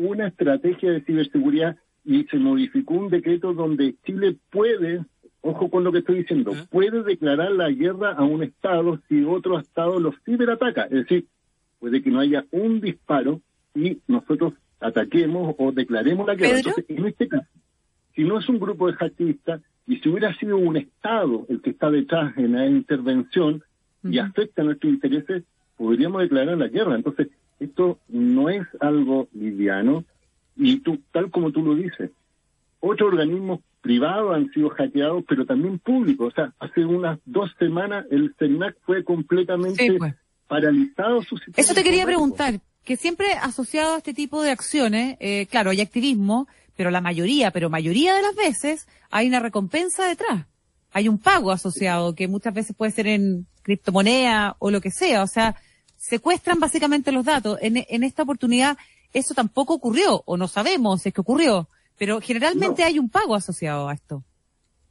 una 0.00 0.28
estrategia 0.28 0.92
de 0.92 1.02
ciberseguridad 1.02 1.76
y 2.04 2.24
se 2.24 2.38
modificó 2.38 2.94
un 2.94 3.10
decreto 3.10 3.52
donde 3.52 3.94
Chile 4.04 4.36
puede, 4.50 5.04
ojo 5.42 5.70
con 5.70 5.84
lo 5.84 5.92
que 5.92 5.98
estoy 5.98 6.18
diciendo, 6.18 6.52
puede 6.70 7.02
declarar 7.02 7.52
la 7.52 7.70
guerra 7.70 8.12
a 8.12 8.24
un 8.24 8.42
Estado 8.42 9.00
si 9.08 9.22
otro 9.24 9.58
Estado 9.58 10.00
los 10.00 10.14
ciberataca. 10.24 10.84
Es 10.84 10.90
decir, 11.06 11.26
puede 11.78 12.02
que 12.02 12.10
no 12.10 12.20
haya 12.20 12.44
un 12.50 12.80
disparo, 12.80 13.40
y 13.74 13.98
nosotros 14.08 14.54
ataquemos 14.80 15.54
o 15.58 15.72
declaremos 15.72 16.26
la 16.26 16.34
guerra. 16.34 16.58
Entonces, 16.58 16.84
en 16.88 17.06
este 17.06 17.28
caso, 17.28 17.46
si 18.14 18.24
no 18.24 18.38
es 18.38 18.48
un 18.48 18.58
grupo 18.58 18.86
de 18.86 18.94
hacktivistas 18.94 19.60
y 19.86 19.96
si 19.98 20.08
hubiera 20.08 20.34
sido 20.36 20.56
un 20.56 20.76
Estado 20.76 21.46
el 21.48 21.60
que 21.60 21.70
está 21.70 21.90
detrás 21.90 22.36
en 22.36 22.52
la 22.52 22.66
intervención 22.66 23.62
y 24.02 24.18
afecta 24.18 24.62
a 24.62 24.64
nuestros 24.64 24.92
intereses, 24.92 25.44
podríamos 25.76 26.22
declarar 26.22 26.58
la 26.58 26.68
guerra. 26.68 26.96
Entonces, 26.96 27.28
no 28.50 28.62
es 28.62 28.68
algo 28.80 29.28
liviano 29.32 30.04
y 30.56 30.80
tú, 30.80 30.98
tal 31.12 31.30
como 31.30 31.52
tú 31.52 31.62
lo 31.62 31.74
dices, 31.74 32.10
otros 32.80 33.12
organismos 33.12 33.60
privados 33.80 34.34
han 34.34 34.50
sido 34.52 34.70
hackeados, 34.70 35.24
pero 35.28 35.46
también 35.46 35.78
públicos. 35.78 36.32
O 36.32 36.34
sea, 36.34 36.52
hace 36.58 36.84
unas 36.84 37.18
dos 37.24 37.50
semanas 37.58 38.06
el 38.10 38.34
CERNAC 38.38 38.76
fue 38.84 39.04
completamente 39.04 39.92
pues. 39.96 40.14
paralizado. 40.48 41.22
Su 41.22 41.38
Eso 41.56 41.74
te 41.74 41.82
quería 41.82 42.04
preguntar, 42.04 42.60
que 42.84 42.96
siempre 42.96 43.32
asociado 43.34 43.94
a 43.94 43.98
este 43.98 44.14
tipo 44.14 44.42
de 44.42 44.50
acciones, 44.50 45.16
eh, 45.20 45.46
claro, 45.50 45.70
hay 45.70 45.80
activismo, 45.80 46.48
pero 46.76 46.90
la 46.90 47.00
mayoría, 47.00 47.50
pero 47.50 47.70
mayoría 47.70 48.14
de 48.14 48.22
las 48.22 48.34
veces 48.34 48.86
hay 49.10 49.28
una 49.28 49.40
recompensa 49.40 50.06
detrás. 50.06 50.46
Hay 50.92 51.08
un 51.08 51.18
pago 51.18 51.52
asociado 51.52 52.14
que 52.14 52.26
muchas 52.26 52.52
veces 52.52 52.74
puede 52.76 52.90
ser 52.90 53.06
en 53.06 53.46
criptomoneda 53.62 54.56
o 54.58 54.70
lo 54.70 54.80
que 54.80 54.90
sea. 54.90 55.22
O 55.22 55.26
sea, 55.26 55.56
secuestran 56.10 56.58
básicamente 56.58 57.12
los 57.12 57.24
datos. 57.24 57.56
En, 57.62 57.84
en 57.88 58.02
esta 58.02 58.24
oportunidad 58.24 58.76
eso 59.12 59.34
tampoco 59.34 59.74
ocurrió, 59.74 60.22
o 60.26 60.36
no 60.36 60.48
sabemos 60.48 61.02
si 61.02 61.08
es 61.08 61.14
que 61.14 61.20
ocurrió, 61.20 61.68
pero 61.98 62.20
generalmente 62.20 62.84
hay 62.84 62.98
un 62.98 63.08
pago 63.08 63.34
asociado 63.34 63.88
a 63.88 63.94
esto. 63.94 64.24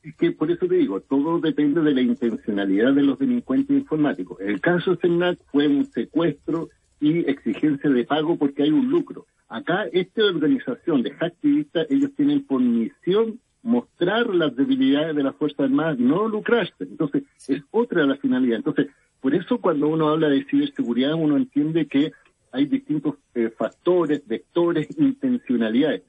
Es 0.02 0.16
que 0.16 0.32
por 0.32 0.50
eso 0.50 0.66
te 0.66 0.76
digo, 0.76 1.02
todo 1.02 1.40
depende 1.40 1.82
de 1.82 1.94
la 1.94 2.02
intencionalidad 2.02 2.94
de 2.94 3.04
los 3.04 3.20
delincuentes 3.20 3.76
informáticos. 3.76 4.40
El 4.40 4.62
caso 4.62 4.96
CENAC 4.96 5.40
fue 5.52 5.68
un 5.68 5.86
secuestro 5.92 6.70
y 7.02 7.30
exigencia 7.30 7.90
de 7.90 8.06
pago 8.06 8.38
porque 8.38 8.64
hay 8.64 8.72
un 8.72 8.90
lucro. 8.90 9.26
Acá, 9.50 9.86
esta 9.92 10.24
organización 10.24 11.02
de 11.02 11.12
hacktivistas, 11.12 11.88
ellos 11.90 12.12
tienen 12.16 12.46
por 12.46 12.62
misión 12.62 13.40
mostrar 13.62 14.28
las 14.28 14.56
debilidades 14.56 15.16
de 15.16 15.24
las 15.24 15.36
Fuerzas 15.36 15.66
Armadas, 15.66 15.98
no 16.00 16.28
lucrarse. 16.28 16.74
Entonces, 16.80 17.24
es 17.48 17.62
otra 17.72 18.02
de 18.02 18.08
las 18.08 18.20
finalidades. 18.20 18.66
Entonces, 18.66 18.88
por 19.22 19.36
eso 19.36 19.60
cuando 19.60 19.88
uno 19.88 20.10
habla 20.10 20.30
de 20.30 20.46
ciberseguridad, 20.46 21.14
uno 21.14 21.38
entiende 21.38 21.88
que 21.88 22.12
hay 22.52 22.66
distintos 22.66 23.16
eh, 23.36 23.52
factores, 23.56 24.26
vectores, 24.28 24.88
intencionalidades. 24.98 26.04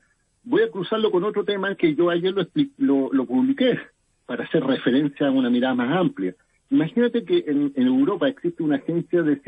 Voy 0.44 0.62
a 0.62 0.70
cruzarlo 0.70 1.10
con 1.10 1.24
otro 1.24 1.44
tema 1.44 1.74
que 1.74 1.94
yo 1.94 2.08
ayer 2.08 2.34
lo, 2.78 3.12
lo, 3.12 3.26
publiqué 3.26 3.78
para 4.26 4.44
hacer 4.44 4.64
referencia 4.64 5.26
a 5.28 5.30
una 5.30 5.50
mirada 5.50 5.74
más 5.74 5.96
amplia. 5.96 6.34
Imagínate 6.70 7.24
que 7.24 7.44
en, 7.46 7.72
en 7.74 7.86
Europa 7.86 8.28
existe 8.28 8.62
una 8.62 8.76
agencia 8.76 9.22
de 9.22 9.40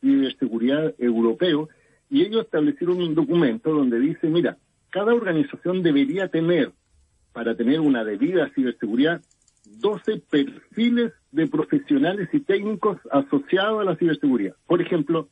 ciberseguridad 0.00 0.94
europeo 0.98 1.68
y 2.10 2.22
ellos 2.22 2.44
establecieron 2.44 3.00
un 3.00 3.14
documento 3.14 3.70
donde 3.70 3.98
dice, 4.00 4.28
mira, 4.28 4.58
cada 4.90 5.14
organización 5.14 5.82
debería 5.82 6.28
tener, 6.28 6.72
para 7.32 7.56
tener 7.56 7.80
una 7.80 8.04
debida 8.04 8.50
ciberseguridad, 8.54 9.22
12 9.80 10.18
perfiles 10.30 11.12
de 11.34 11.48
profesionales 11.48 12.28
y 12.32 12.40
técnicos 12.40 12.98
asociados 13.10 13.80
a 13.80 13.84
la 13.84 13.96
ciberseguridad. 13.96 14.54
Por 14.66 14.80
ejemplo, 14.80 15.28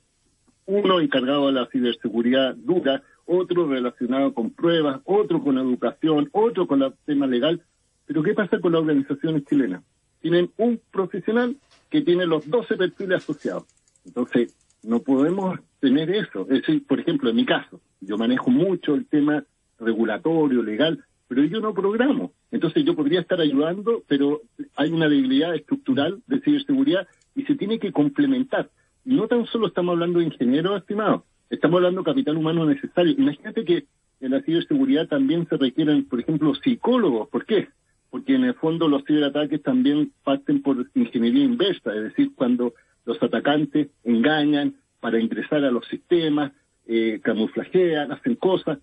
uno 0.66 1.00
encargado 1.00 1.46
de 1.46 1.52
la 1.52 1.66
ciberseguridad 1.66 2.56
dura, 2.56 3.02
otro 3.24 3.68
relacionado 3.68 4.34
con 4.34 4.50
pruebas, 4.50 5.00
otro 5.04 5.42
con 5.42 5.58
educación, 5.58 6.28
otro 6.32 6.66
con 6.66 6.82
el 6.82 6.92
tema 7.06 7.28
legal. 7.28 7.62
Pero 8.06 8.22
¿qué 8.24 8.34
pasa 8.34 8.58
con 8.58 8.72
las 8.72 8.80
organizaciones 8.80 9.44
chilenas? 9.44 9.84
Tienen 10.20 10.50
un 10.56 10.80
profesional 10.90 11.56
que 11.88 12.02
tiene 12.02 12.26
los 12.26 12.50
12 12.50 12.76
perfiles 12.76 13.18
asociados. 13.18 13.64
Entonces, 14.04 14.56
no 14.82 15.00
podemos 15.00 15.60
tener 15.78 16.10
eso. 16.10 16.42
Es 16.50 16.62
decir, 16.62 16.84
por 16.84 16.98
ejemplo, 16.98 17.30
en 17.30 17.36
mi 17.36 17.46
caso, 17.46 17.80
yo 18.00 18.18
manejo 18.18 18.50
mucho 18.50 18.94
el 18.94 19.06
tema 19.06 19.44
regulatorio, 19.78 20.64
legal, 20.64 21.04
pero 21.34 21.46
yo 21.46 21.60
no 21.60 21.72
programo. 21.72 22.32
Entonces 22.50 22.84
yo 22.84 22.94
podría 22.94 23.20
estar 23.20 23.40
ayudando, 23.40 24.02
pero 24.06 24.42
hay 24.76 24.90
una 24.90 25.08
debilidad 25.08 25.54
estructural 25.54 26.20
de 26.26 26.40
ciberseguridad 26.40 27.08
y 27.34 27.44
se 27.44 27.54
tiene 27.54 27.78
que 27.78 27.92
complementar 27.92 28.68
no 29.04 29.26
tan 29.26 29.46
solo 29.46 29.66
estamos 29.66 29.94
hablando 29.94 30.18
de 30.18 30.26
ingenieros, 30.26 30.80
estimados, 30.80 31.22
estamos 31.50 31.78
hablando 31.78 32.02
de 32.02 32.04
capital 32.04 32.36
humano 32.36 32.66
necesario. 32.66 33.14
Imagínate 33.18 33.64
que 33.64 33.84
en 34.20 34.30
la 34.30 34.42
ciberseguridad 34.42 35.08
también 35.08 35.48
se 35.48 35.56
requieren, 35.56 36.04
por 36.04 36.20
ejemplo, 36.20 36.54
psicólogos. 36.54 37.28
¿Por 37.28 37.44
qué? 37.44 37.68
Porque 38.10 38.34
en 38.34 38.44
el 38.44 38.54
fondo 38.54 38.88
los 38.88 39.04
ciberataques 39.04 39.62
también 39.62 40.12
parten 40.22 40.62
por 40.62 40.86
ingeniería 40.94 41.44
inversa, 41.44 41.94
es 41.94 42.02
decir, 42.04 42.32
cuando 42.34 42.74
los 43.04 43.20
atacantes 43.22 43.88
engañan 44.04 44.76
para 45.00 45.18
ingresar 45.18 45.64
a 45.64 45.70
los 45.72 45.86
sistemas, 45.88 46.52
eh, 46.86 47.20
camuflajean, 47.22 48.12
hacen 48.12 48.36
cosas. 48.36 48.78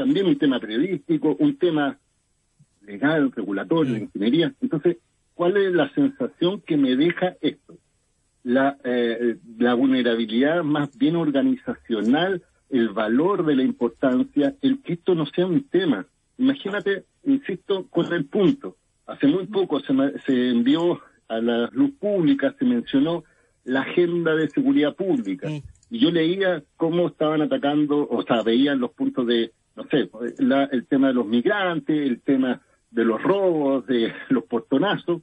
También 0.00 0.26
un 0.26 0.38
tema 0.38 0.58
periodístico, 0.58 1.36
un 1.38 1.58
tema 1.58 1.98
legal, 2.86 3.30
regulatorio, 3.32 3.94
de 3.94 4.00
ingeniería. 4.00 4.54
Entonces, 4.60 4.96
¿cuál 5.34 5.56
es 5.58 5.72
la 5.72 5.92
sensación 5.92 6.60
que 6.62 6.76
me 6.76 6.96
deja 6.96 7.36
esto? 7.40 7.76
la, 8.42 8.78
eh, 8.84 9.36
la 9.58 9.74
vulnerabilidad 9.74 10.62
más 10.62 10.96
bien 10.96 11.16
organizacional, 11.16 12.42
el 12.70 12.88
valor 12.90 13.44
de 13.44 13.56
la 13.56 13.62
importancia, 13.62 14.54
el 14.62 14.80
que 14.82 14.94
esto 14.94 15.14
no 15.14 15.26
sea 15.26 15.46
un 15.46 15.64
tema. 15.64 16.06
Imagínate, 16.38 17.04
insisto, 17.24 17.86
con 17.88 18.12
el 18.12 18.24
punto. 18.26 18.76
Hace 19.06 19.26
muy 19.26 19.46
poco 19.46 19.80
se, 19.80 19.92
se 20.24 20.50
envió 20.50 21.00
a 21.28 21.40
la 21.40 21.68
luz 21.72 21.92
pública, 21.98 22.54
se 22.58 22.64
mencionó 22.64 23.24
la 23.64 23.82
agenda 23.82 24.34
de 24.34 24.48
seguridad 24.48 24.94
pública. 24.94 25.48
Y 25.90 25.98
yo 25.98 26.10
leía 26.10 26.62
cómo 26.76 27.08
estaban 27.08 27.42
atacando, 27.42 28.08
o 28.08 28.22
sea, 28.22 28.42
veían 28.42 28.78
los 28.78 28.92
puntos 28.92 29.26
de, 29.26 29.52
no 29.76 29.84
sé, 29.88 30.10
el 30.38 30.86
tema 30.86 31.08
de 31.08 31.14
los 31.14 31.26
migrantes, 31.26 31.96
el 31.96 32.20
tema 32.20 32.60
de 32.90 33.04
los 33.04 33.22
robos, 33.22 33.86
de 33.86 34.12
los 34.28 34.44
portonazos, 34.44 35.22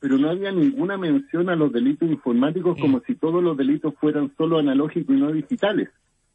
pero 0.00 0.16
no 0.16 0.30
había 0.30 0.52
ninguna 0.52 0.96
mención 0.96 1.48
a 1.50 1.56
los 1.56 1.72
delitos 1.72 2.08
informáticos 2.08 2.78
como 2.80 3.00
si 3.00 3.16
todos 3.16 3.42
los 3.42 3.56
delitos 3.56 3.94
fueran 4.00 4.32
solo 4.36 4.58
analógicos 4.58 5.16
y 5.16 5.18
no 5.18 5.32
digitales. 5.32 5.88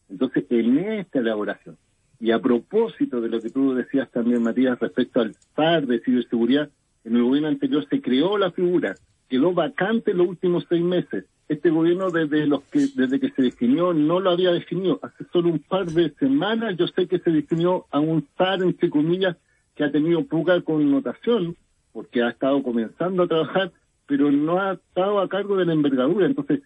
Entonces, 0.09 0.45
en 0.49 0.77
esta 0.77 1.19
elaboración, 1.19 1.77
y 2.19 2.31
a 2.31 2.39
propósito 2.39 3.21
de 3.21 3.29
lo 3.29 3.41
que 3.41 3.49
tú 3.49 3.73
decías 3.73 4.09
también, 4.11 4.43
Matías, 4.43 4.79
respecto 4.79 5.21
al 5.21 5.35
SAR 5.55 5.87
de 5.87 5.99
ciberseguridad, 6.01 6.69
en 7.03 7.15
el 7.15 7.23
gobierno 7.23 7.49
anterior 7.49 7.85
se 7.89 8.01
creó 8.01 8.37
la 8.37 8.51
figura, 8.51 8.95
quedó 9.29 9.53
vacante 9.53 10.11
en 10.11 10.17
los 10.17 10.27
últimos 10.27 10.65
seis 10.69 10.83
meses. 10.83 11.25
Este 11.53 11.69
gobierno 11.69 12.09
desde 12.09 12.47
los 12.47 12.63
que 12.63 12.87
desde 12.95 13.19
que 13.19 13.29
se 13.29 13.43
definió 13.43 13.93
no 13.93 14.19
lo 14.19 14.31
había 14.31 14.51
definido. 14.51 14.99
Hace 15.03 15.23
solo 15.31 15.49
un 15.49 15.59
par 15.59 15.85
de 15.85 16.09
semanas 16.15 16.75
yo 16.77 16.87
sé 16.87 17.07
que 17.07 17.19
se 17.19 17.29
definió 17.29 17.85
a 17.91 17.99
un 17.99 18.27
SAR, 18.35 18.63
entre 18.63 18.89
comillas, 18.89 19.37
que 19.75 19.83
ha 19.83 19.91
tenido 19.91 20.25
poca 20.25 20.59
connotación, 20.61 21.55
porque 21.91 22.23
ha 22.23 22.29
estado 22.29 22.63
comenzando 22.63 23.21
a 23.21 23.27
trabajar, 23.27 23.71
pero 24.07 24.31
no 24.31 24.59
ha 24.59 24.73
estado 24.73 25.19
a 25.19 25.29
cargo 25.29 25.55
de 25.55 25.65
la 25.65 25.73
envergadura. 25.73 26.25
Entonces, 26.25 26.61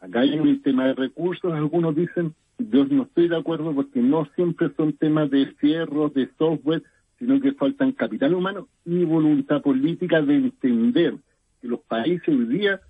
acá 0.00 0.20
hay 0.20 0.36
un 0.40 0.60
tema 0.60 0.88
de 0.88 0.94
recursos, 0.94 1.52
algunos 1.52 1.94
dicen, 1.94 2.34
yo 2.58 2.84
no 2.86 3.04
estoy 3.04 3.28
de 3.28 3.36
acuerdo 3.36 3.72
porque 3.72 4.00
no 4.00 4.28
siempre 4.34 4.70
son 4.76 4.92
temas 4.94 5.30
de 5.30 5.54
cierros, 5.60 6.12
de 6.14 6.28
software, 6.36 6.82
sino 7.20 7.40
que 7.40 7.52
faltan 7.52 7.92
capital 7.92 8.34
humano 8.34 8.66
y 8.84 9.04
voluntad 9.04 9.62
política 9.62 10.20
de 10.20 10.34
entender 10.34 11.14
que 11.62 11.68
los 11.68 11.80
países 11.80 12.28
hoy 12.28 12.46
día 12.46 12.80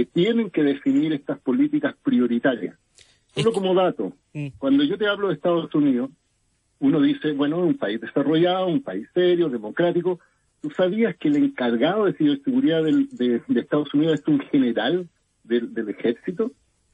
eh, 0.00 0.06
tienen 0.12 0.50
que 0.50 0.62
definir 0.62 1.12
estas 1.12 1.38
políticas 1.38 1.94
prioritarias. 2.02 2.76
Solo 3.34 3.52
como 3.52 3.74
dato, 3.74 4.12
mm. 4.32 4.48
cuando 4.58 4.84
yo 4.84 4.96
te 4.96 5.08
hablo 5.08 5.28
de 5.28 5.34
Estados 5.34 5.74
Unidos, 5.74 6.10
uno 6.78 7.00
dice, 7.00 7.32
bueno, 7.32 7.58
un 7.58 7.76
país 7.76 8.00
desarrollado, 8.00 8.66
un 8.66 8.82
país 8.82 9.08
serio, 9.14 9.48
democrático, 9.48 10.20
¿Tú 10.64 10.70
sabías 10.70 11.14
que 11.16 11.28
el 11.28 11.36
encargado 11.36 12.06
de 12.06 12.14
ciberseguridad 12.14 12.84
de, 12.84 13.42
Estados 13.54 13.92
Unidos 13.92 14.20
es 14.20 14.26
un 14.26 14.40
general 14.40 15.06
del, 15.42 15.90
ejército? 15.90 16.52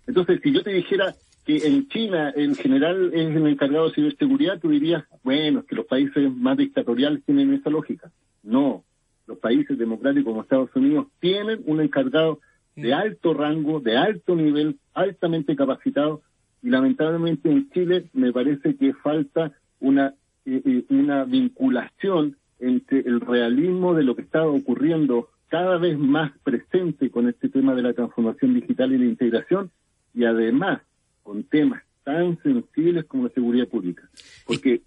Entonces, 0.09 0.41
si 0.43 0.53
yo 0.53 0.65
te 0.65 0.73
dijera 0.73 1.15
que 1.47 1.59
en 1.69 1.87
China 1.87 2.31
el 2.35 2.57
general 2.57 3.13
es 3.15 3.29
el 3.29 3.47
encargado 3.47 3.87
de 3.89 3.95
ciberseguridad, 3.95 4.59
tú 4.59 4.71
dirías, 4.71 5.05
bueno, 5.23 5.65
que 5.65 5.77
los 5.77 5.87
países 5.87 6.35
más 6.35 6.57
dictatoriales 6.57 7.23
tienen 7.25 7.55
esa 7.55 7.71
lógica. 7.71 8.11
No, 8.43 8.83
los 9.29 9.39
países 9.39 9.79
democráticos 9.79 10.33
como 10.33 10.43
Estados 10.43 10.75
Unidos 10.75 11.07
tienen 11.21 11.63
un 11.65 11.81
encargado 11.81 12.41
de 12.77 12.95
alto 12.95 13.35
rango, 13.35 13.81
de 13.81 13.97
alto 13.97 14.35
nivel, 14.35 14.79
altamente 14.95 15.57
capacitado, 15.57 16.23
y 16.63 16.71
lamentablemente 16.71 17.51
en 17.51 17.71
Chile 17.71 18.11
me 18.13 18.33
parece 18.33 18.77
que 18.77 18.93
falta 18.95 19.53
una, 19.81 20.15
eh, 20.45 20.63
eh, 20.65 20.85
una 20.91 21.25
vinculación 21.25 22.37
entre 22.59 23.01
el 23.01 23.21
realismo 23.21 23.95
de 23.95 24.05
lo 24.05 24.15
que 24.15 24.23
está 24.23 24.47
ocurriendo 24.47 25.29
cada 25.49 25.79
vez 25.79 25.99
más 25.99 26.33
presente 26.45 27.11
con 27.11 27.29
este 27.29 27.49
tema 27.49 27.75
de 27.75 27.83
la 27.83 27.93
transformación 27.93 28.55
digital 28.55 28.93
y 28.93 28.99
la 28.99 29.07
integración, 29.07 29.71
y 30.15 30.25
además 30.25 30.83
con 31.23 31.43
temas 31.45 31.83
tan 32.05 32.41
sensibles 32.43 33.05
como 33.07 33.25
la 33.25 33.31
seguridad 33.31 33.69
pública. 33.69 34.09
Porque, 34.47 34.83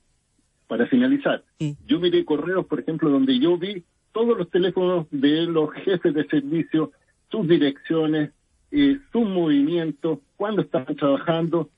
para 0.68 0.88
finalizar, 0.88 1.44
yo 1.86 2.00
miré 2.00 2.24
correos, 2.26 2.66
por 2.66 2.80
ejemplo, 2.80 3.10
donde 3.10 3.40
yo 3.40 3.58
vi 3.58 3.84
todos 4.14 4.38
los 4.38 4.50
teléfonos 4.50 5.08
de 5.12 5.46
los 5.46 5.72
jefes 5.72 6.14
de 6.14 6.26
servicio, 6.28 6.92
sus 7.34 7.48
direcciones, 7.48 8.30
eh, 8.70 9.00
sus 9.12 9.28
movimientos, 9.28 10.20
cuándo 10.38 10.62
estaban 10.62 10.96
trabajando, 10.96 11.70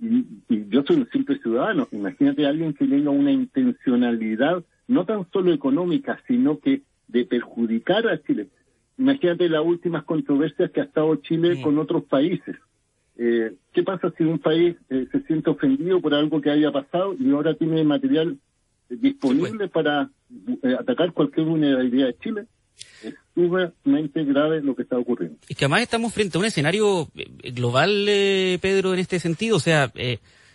Y, 0.00 0.24
yo 0.68 0.82
soy 0.82 0.96
un 0.96 1.08
simple 1.10 1.38
ciudadano. 1.38 1.86
Imagínate 1.92 2.44
a 2.44 2.48
alguien 2.48 2.74
que 2.74 2.84
tenga 2.84 3.10
una 3.10 3.30
intencionalidad 3.30 4.64
no 4.88 5.06
tan 5.06 5.30
solo 5.30 5.52
económica, 5.52 6.20
sino 6.26 6.58
que 6.58 6.82
de 7.06 7.24
perjudicar 7.24 8.08
a 8.08 8.20
Chile. 8.20 8.48
Imagínate 8.98 9.48
las 9.48 9.64
últimas 9.64 10.02
controversias 10.02 10.72
que 10.72 10.80
ha 10.80 10.84
estado 10.84 11.14
Chile 11.16 11.62
con 11.62 11.78
otros 11.78 12.02
países. 12.04 12.56
Eh, 13.16 13.54
¿Qué 13.72 13.84
pasa 13.84 14.12
si 14.18 14.24
un 14.24 14.40
país 14.40 14.76
eh, 14.90 15.06
se 15.12 15.20
siente 15.22 15.48
ofendido 15.48 16.00
por 16.00 16.12
algo 16.12 16.40
que 16.40 16.50
haya 16.50 16.72
pasado 16.72 17.14
y 17.18 17.30
ahora 17.30 17.54
tiene 17.54 17.84
material 17.84 18.36
disponible 18.88 19.68
pues. 19.68 19.70
para 19.70 20.10
eh, 20.64 20.76
atacar 20.78 21.12
cualquier 21.12 21.46
vulnerabilidad 21.46 22.08
de 22.08 22.18
Chile? 22.18 22.46
Es 23.02 23.14
sumamente 23.34 24.24
grave 24.24 24.62
lo 24.62 24.74
que 24.74 24.82
está 24.82 24.98
ocurriendo. 24.98 25.38
Que 25.46 25.64
además 25.64 25.82
estamos 25.82 26.12
frente 26.12 26.36
a 26.36 26.40
un 26.40 26.46
escenario 26.46 27.08
global, 27.54 28.04
Pedro, 28.60 28.94
en 28.94 29.00
este 29.00 29.20
sentido. 29.20 29.56
O 29.56 29.60
sea, 29.60 29.92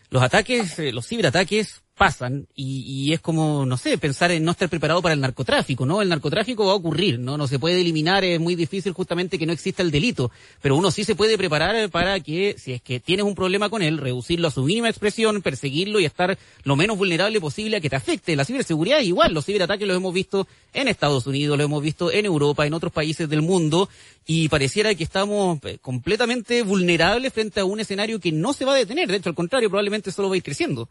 los 0.09 0.23
ataques, 0.23 0.79
los 0.93 1.07
ciberataques 1.07 1.83
pasan 1.99 2.47
y, 2.55 2.85
y, 2.87 3.13
es 3.13 3.19
como, 3.19 3.65
no 3.65 3.75
sé, 3.75 3.97
pensar 3.97 4.31
en 4.31 4.45
no 4.45 4.51
estar 4.51 4.69
preparado 4.69 5.01
para 5.01 5.13
el 5.13 5.19
narcotráfico, 5.19 5.85
¿no? 5.85 6.01
El 6.01 6.07
narcotráfico 6.07 6.65
va 6.65 6.71
a 6.71 6.75
ocurrir, 6.75 7.19
¿no? 7.19 7.37
No 7.37 7.45
se 7.45 7.59
puede 7.59 7.81
eliminar, 7.81 8.23
es 8.23 8.39
muy 8.39 8.55
difícil 8.55 8.93
justamente 8.93 9.37
que 9.37 9.45
no 9.45 9.51
exista 9.51 9.83
el 9.83 9.91
delito, 9.91 10.31
pero 10.61 10.77
uno 10.77 10.91
sí 10.91 11.03
se 11.03 11.13
puede 11.13 11.37
preparar 11.37 11.89
para 11.89 12.17
que, 12.21 12.55
si 12.57 12.71
es 12.71 12.81
que 12.81 13.01
tienes 13.01 13.25
un 13.25 13.35
problema 13.35 13.69
con 13.69 13.81
él, 13.81 13.97
reducirlo 13.97 14.47
a 14.47 14.51
su 14.51 14.63
mínima 14.63 14.87
expresión, 14.87 15.41
perseguirlo 15.41 15.99
y 15.99 16.05
estar 16.05 16.37
lo 16.63 16.75
menos 16.77 16.97
vulnerable 16.97 17.41
posible 17.41 17.75
a 17.75 17.81
que 17.81 17.89
te 17.89 17.97
afecte. 17.97 18.37
La 18.37 18.45
ciberseguridad 18.45 19.01
igual, 19.01 19.33
los 19.33 19.45
ciberataques 19.45 19.85
los 19.85 19.97
hemos 19.97 20.13
visto 20.13 20.47
en 20.73 20.87
Estados 20.87 21.27
Unidos, 21.27 21.57
los 21.57 21.65
hemos 21.65 21.83
visto 21.83 22.13
en 22.13 22.25
Europa, 22.25 22.65
en 22.65 22.73
otros 22.73 22.93
países 22.93 23.27
del 23.27 23.41
mundo 23.41 23.89
y 24.25 24.47
pareciera 24.47 24.95
que 24.95 25.03
estamos 25.03 25.59
eh, 25.65 25.79
completamente 25.81 26.61
vulnerables 26.63 27.33
frente 27.33 27.59
a 27.59 27.65
un 27.65 27.81
escenario 27.81 28.21
que 28.21 28.31
no 28.31 28.53
se 28.53 28.63
va 28.63 28.73
a 28.73 28.77
detener, 28.77 29.09
de 29.09 29.17
hecho 29.17 29.27
al 29.27 29.35
contrario, 29.35 29.69
probablemente 29.69 30.13
solo 30.13 30.29
va 30.29 30.35
a 30.35 30.37
ir 30.37 30.43
creciendo. 30.43 30.87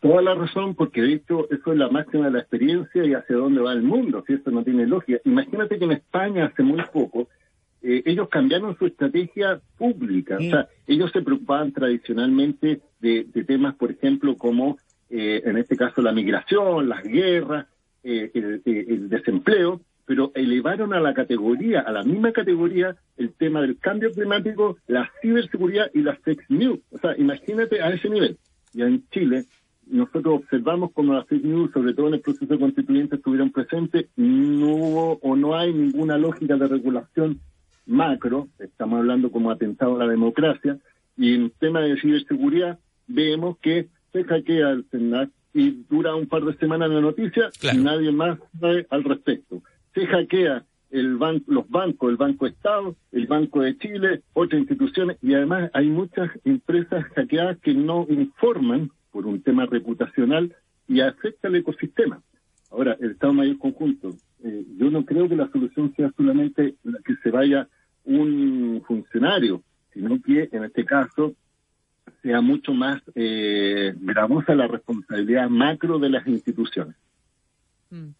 Toda 0.00 0.22
la 0.22 0.34
razón, 0.34 0.74
porque 0.74 1.00
de 1.00 1.14
hecho 1.14 1.50
eso 1.50 1.72
es 1.72 1.78
la 1.78 1.88
máxima 1.88 2.26
de 2.26 2.32
la 2.32 2.40
experiencia 2.40 3.04
y 3.04 3.14
hacia 3.14 3.36
dónde 3.36 3.62
va 3.62 3.72
el 3.72 3.82
mundo, 3.82 4.22
si 4.26 4.34
esto 4.34 4.50
no 4.50 4.62
tiene 4.62 4.86
lógica. 4.86 5.20
Imagínate 5.24 5.78
que 5.78 5.84
en 5.84 5.92
España 5.92 6.46
hace 6.46 6.62
muy 6.62 6.82
poco 6.92 7.28
eh, 7.82 8.02
ellos 8.04 8.28
cambiaron 8.28 8.76
su 8.78 8.86
estrategia 8.86 9.60
pública, 9.78 10.36
o 10.36 10.40
sea, 10.40 10.68
ellos 10.86 11.10
se 11.12 11.22
preocupaban 11.22 11.72
tradicionalmente 11.72 12.80
de, 13.00 13.24
temas, 13.46 13.74
por 13.76 13.90
ejemplo, 13.90 14.36
como 14.36 14.76
eh, 15.08 15.42
en 15.44 15.56
este 15.56 15.76
caso 15.76 16.02
la 16.02 16.12
migración, 16.12 16.88
las 16.88 17.02
guerras, 17.04 17.66
eh, 18.02 18.30
el, 18.34 18.62
el 18.64 19.08
desempleo, 19.08 19.80
pero 20.04 20.30
elevaron 20.34 20.94
a 20.94 21.00
la 21.00 21.14
categoría, 21.14 21.80
a 21.80 21.92
la 21.92 22.02
misma 22.02 22.32
categoría, 22.32 22.96
el 23.16 23.32
tema 23.32 23.60
del 23.60 23.78
cambio 23.78 24.12
climático, 24.12 24.78
la 24.86 25.10
ciberseguridad 25.20 25.90
y 25.94 26.00
las 26.00 26.18
fake 26.20 26.44
news. 26.48 26.80
O 26.90 26.98
sea, 26.98 27.16
imagínate 27.16 27.82
a 27.82 27.90
ese 27.90 28.08
nivel. 28.08 28.38
Ya 28.72 28.86
en 28.86 29.08
Chile 29.10 29.46
nosotros 29.86 30.40
observamos 30.42 30.92
como 30.92 31.14
las 31.14 31.26
fake 31.26 31.44
news, 31.44 31.70
sobre 31.72 31.94
todo 31.94 32.08
en 32.08 32.14
el 32.14 32.20
proceso 32.20 32.58
constituyente, 32.58 33.16
estuvieron 33.16 33.50
presentes, 33.50 34.06
no 34.16 34.66
hubo 34.74 35.18
o 35.22 35.36
no 35.36 35.56
hay 35.56 35.72
ninguna 35.72 36.18
lógica 36.18 36.56
de 36.56 36.66
regulación 36.66 37.40
macro, 37.86 38.48
estamos 38.58 38.98
hablando 38.98 39.30
como 39.30 39.50
atentado 39.50 39.96
a 39.96 40.04
la 40.04 40.10
democracia, 40.10 40.78
y 41.16 41.34
en 41.34 41.50
tema 41.50 41.80
de 41.80 42.00
ciberseguridad 42.00 42.78
vemos 43.06 43.58
que 43.58 43.88
se 44.12 44.24
hackea 44.24 44.70
el 44.70 44.84
CENAC 44.90 45.30
y 45.54 45.84
dura 45.88 46.14
un 46.14 46.26
par 46.26 46.44
de 46.44 46.56
semanas 46.58 46.90
la 46.90 47.00
noticia. 47.00 47.50
Y 47.72 47.78
nadie 47.78 48.12
más 48.12 48.38
sabe 48.60 48.86
al 48.90 49.04
respecto. 49.04 49.62
Se 49.94 50.06
hackea 50.06 50.64
el 50.90 51.16
banco, 51.16 51.44
los 51.48 51.68
bancos, 51.68 52.10
el 52.10 52.16
Banco 52.16 52.46
Estado, 52.46 52.96
el 53.12 53.26
Banco 53.26 53.62
de 53.62 53.76
Chile, 53.78 54.22
otras 54.34 54.60
instituciones, 54.60 55.16
y 55.22 55.34
además 55.34 55.70
hay 55.74 55.88
muchas 55.88 56.30
empresas 56.44 57.04
hackeadas 57.14 57.58
que 57.58 57.74
no 57.74 58.06
informan 58.08 58.90
por 59.16 59.26
un 59.26 59.40
tema 59.40 59.64
reputacional 59.64 60.54
y 60.86 61.00
afecta 61.00 61.48
al 61.48 61.56
ecosistema. 61.56 62.20
Ahora, 62.70 62.98
el 63.00 63.12
Estado 63.12 63.32
Mayor 63.32 63.56
Conjunto, 63.56 64.14
eh, 64.44 64.62
yo 64.76 64.90
no 64.90 65.06
creo 65.06 65.26
que 65.26 65.36
la 65.36 65.50
solución 65.50 65.94
sea 65.96 66.12
solamente 66.14 66.74
que 67.02 67.14
se 67.22 67.30
vaya 67.30 67.66
un 68.04 68.82
funcionario, 68.86 69.62
sino 69.94 70.20
que 70.20 70.50
en 70.52 70.64
este 70.64 70.84
caso 70.84 71.34
sea 72.22 72.42
mucho 72.42 72.74
más 72.74 73.00
eh, 73.14 73.94
gravosa 74.02 74.54
la 74.54 74.66
responsabilidad 74.66 75.48
macro 75.48 75.98
de 75.98 76.10
las 76.10 76.26
instituciones. 76.26 76.94
Mm. 77.88 78.10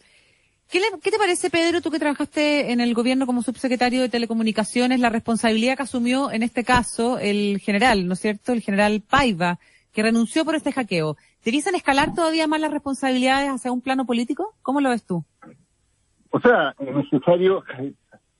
¿Qué, 0.70 0.80
¿Qué, 1.02 1.10
te 1.10 1.18
parece, 1.18 1.50
Pedro, 1.50 1.82
tú 1.82 1.90
que 1.90 1.98
trabajaste 1.98 2.72
en 2.72 2.80
el 2.80 2.94
gobierno 2.94 3.26
como 3.26 3.42
subsecretario 3.42 4.00
de 4.00 4.08
Telecomunicaciones, 4.08 4.98
la 4.98 5.10
responsabilidad 5.10 5.76
que 5.76 5.82
asumió 5.82 6.32
en 6.32 6.42
este 6.42 6.64
caso 6.64 7.18
el 7.18 7.60
general, 7.60 8.06
¿no 8.06 8.14
es 8.14 8.20
cierto? 8.20 8.54
El 8.54 8.62
general 8.62 9.02
Paiva, 9.06 9.58
que 9.96 10.02
renunció 10.02 10.44
por 10.44 10.54
este 10.54 10.72
hackeo. 10.72 11.16
¿Te 11.42 11.50
dicen 11.50 11.74
escalar 11.74 12.14
todavía 12.14 12.46
más 12.46 12.60
las 12.60 12.70
responsabilidades 12.70 13.48
hacia 13.48 13.72
un 13.72 13.80
plano 13.80 14.04
político? 14.04 14.54
¿Cómo 14.60 14.82
lo 14.82 14.90
ves 14.90 15.06
tú? 15.06 15.24
O 16.28 16.38
sea, 16.38 16.74
es 16.78 16.94
necesario, 16.94 17.64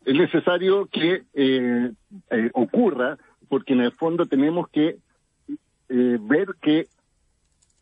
es 0.05 0.15
necesario 0.15 0.87
que 0.93 1.23
eh, 1.33 1.93
eh, 2.31 2.51
ocurra, 2.53 3.17
porque 3.49 3.73
en 3.73 3.81
el 3.81 3.93
fondo 3.93 4.27
tenemos 4.27 4.69
que 4.69 4.99
eh, 5.89 6.19
ver 6.21 6.49
que, 6.61 6.89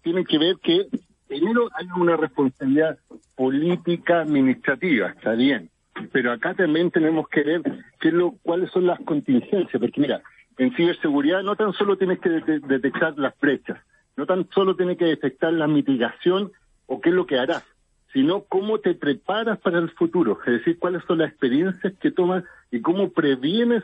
tienen 0.03 0.25
que 0.25 0.39
ver 0.39 0.57
que 0.63 0.87
primero 1.27 1.69
hay 1.75 1.89
una 1.97 2.17
responsabilidad 2.17 2.97
política 3.35 4.21
administrativa, 4.21 5.09
está 5.09 5.33
bien, 5.33 5.69
pero 6.13 6.31
acá 6.31 6.55
también 6.55 6.93
tenemos 6.93 7.29
que 7.29 7.43
ver 7.43 7.63
qué 7.99 8.13
lo, 8.13 8.37
cuáles 8.41 8.71
son 8.71 8.87
las 8.87 9.01
contingencias, 9.01 9.81
porque 9.81 10.01
mira, 10.01 10.23
en 10.59 10.75
ciberseguridad 10.75 11.43
no 11.43 11.57
tan 11.57 11.73
solo 11.73 11.97
tienes 11.97 12.21
que 12.21 12.29
detectar 12.29 13.19
las 13.19 13.39
brechas, 13.39 13.79
no 14.17 14.27
tan 14.27 14.49
solo 14.51 14.77
tienes 14.77 14.99
que 14.99 15.07
detectar 15.07 15.53
la 15.53 15.67
mitigación 15.67 16.53
o 16.87 17.01
qué 17.01 17.09
es 17.11 17.15
lo 17.15 17.27
que 17.27 17.39
harás, 17.39 17.65
sino 18.13 18.45
cómo 18.45 18.79
te 18.79 18.95
preparas 18.95 19.59
para 19.59 19.79
el 19.79 19.91
futuro, 19.91 20.39
es 20.47 20.53
decir, 20.53 20.79
cuáles 20.79 21.03
son 21.05 21.19
las 21.19 21.31
experiencias 21.31 21.93
que 22.01 22.13
tomas 22.13 22.45
y 22.71 22.81
cómo 22.81 23.11
previenes 23.11 23.83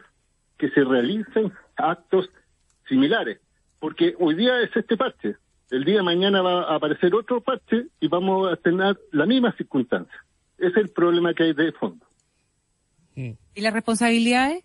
que 0.57 0.71
se 0.71 0.85
realicen 0.85 1.53
actos 1.77 2.31
similares. 2.89 3.41
Porque 3.81 4.15
hoy 4.19 4.35
día 4.35 4.61
es 4.61 4.71
este 4.77 4.97
parche, 4.97 5.37
el 5.71 5.85
día 5.85 5.97
de 5.97 6.03
mañana 6.03 6.43
va 6.43 6.63
a 6.65 6.77
aparecer 6.77 7.15
otro 7.15 7.41
parche 7.41 7.87
y 7.99 8.09
vamos 8.09 8.53
a 8.53 8.57
tener 8.57 8.99
la 9.11 9.27
misma 9.27 9.53
circunstancia. 9.53 10.25
Ese 10.59 10.69
es 10.69 10.77
el 10.77 10.89
problema 10.91 11.35
que 11.35 11.45
hay 11.45 11.53
de 11.55 11.73
fondo. 11.73 12.07
¿Y 13.15 13.61
las 13.61 13.73
responsabilidades? 13.73 14.65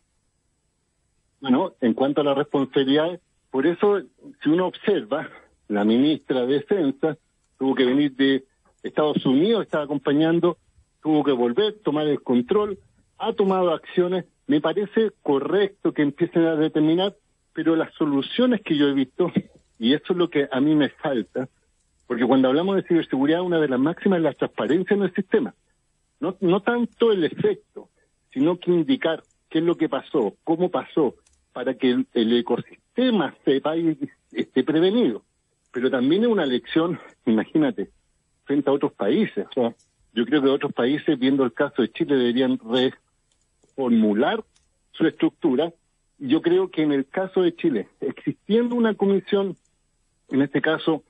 Bueno, 1.47 1.75
en 1.79 1.93
cuanto 1.93 2.21
a 2.21 2.23
la 2.23 2.33
responsabilidad, 2.33 3.19
por 3.51 3.67
eso, 3.67 4.01
si 4.41 4.49
uno 4.49 4.65
observa, 4.65 5.29
la 5.67 5.85
ministra 5.85 6.43
de 6.43 6.55
Defensa 6.55 7.19
tuvo 7.59 7.75
que 7.75 7.85
venir 7.85 8.15
de 8.15 8.45
Estados 8.81 9.23
Unidos, 9.27 9.61
estaba 9.61 9.83
acompañando, 9.83 10.57
tuvo 11.03 11.23
que 11.23 11.33
volver, 11.33 11.75
tomar 11.83 12.07
el 12.07 12.23
control, 12.23 12.79
ha 13.19 13.31
tomado 13.33 13.75
acciones, 13.75 14.25
me 14.47 14.59
parece 14.59 15.11
correcto 15.21 15.93
que 15.93 16.01
empiecen 16.01 16.47
a 16.47 16.55
determinar, 16.55 17.15
pero 17.53 17.75
las 17.75 17.93
soluciones 17.93 18.61
que 18.61 18.75
yo 18.75 18.87
he 18.87 18.93
visto, 18.93 19.31
y 19.77 19.93
eso 19.93 20.13
es 20.13 20.17
lo 20.17 20.31
que 20.31 20.47
a 20.51 20.59
mí 20.59 20.73
me 20.73 20.89
falta, 20.89 21.47
porque 22.07 22.25
cuando 22.25 22.47
hablamos 22.47 22.75
de 22.75 22.87
ciberseguridad, 22.87 23.43
una 23.43 23.59
de 23.59 23.67
las 23.67 23.79
máximas 23.79 24.17
es 24.17 24.23
la 24.23 24.33
transparencia 24.33 24.95
en 24.95 25.03
el 25.03 25.13
sistema. 25.13 25.53
No, 26.19 26.37
no 26.41 26.61
tanto 26.61 27.11
el 27.11 27.23
efecto, 27.23 27.89
sino 28.33 28.57
que 28.57 28.71
indicar 28.71 29.21
qué 29.47 29.59
es 29.59 29.63
lo 29.63 29.75
que 29.75 29.89
pasó, 29.89 30.33
cómo 30.43 30.71
pasó, 30.71 31.13
para 31.55 31.73
que 31.75 32.03
el, 32.13 32.37
ecosistema 32.37 33.33
sepa 33.45 33.77
y 33.77 33.97
esté 34.33 34.61
prevenido. 34.65 35.23
Pero 35.71 35.89
también 35.89 36.23
es 36.23 36.27
una 36.27 36.45
lección, 36.45 36.99
imagínate, 37.25 37.91
frente 38.43 38.69
a 38.69 38.73
otros 38.73 38.91
países. 38.91 39.47
yo 39.55 40.25
creo 40.25 40.41
que 40.41 40.49
otros 40.49 40.73
países, 40.73 41.17
viendo 41.17 41.45
el 41.45 41.53
caso 41.53 41.81
de 41.81 41.93
Chile, 41.93 42.17
deberían 42.17 42.59
reformular 42.59 44.43
su 44.91 45.07
estructura. 45.07 45.71
Yo 46.19 46.41
creo 46.41 46.69
que 46.69 46.81
en 46.81 46.91
el 46.91 47.05
caso 47.05 47.41
de 47.41 47.55
Chile, 47.55 47.87
existiendo 48.01 48.75
una 48.75 48.93
comisión, 48.93 49.55
en 50.31 50.41
este 50.41 50.61
caso 50.61 51.03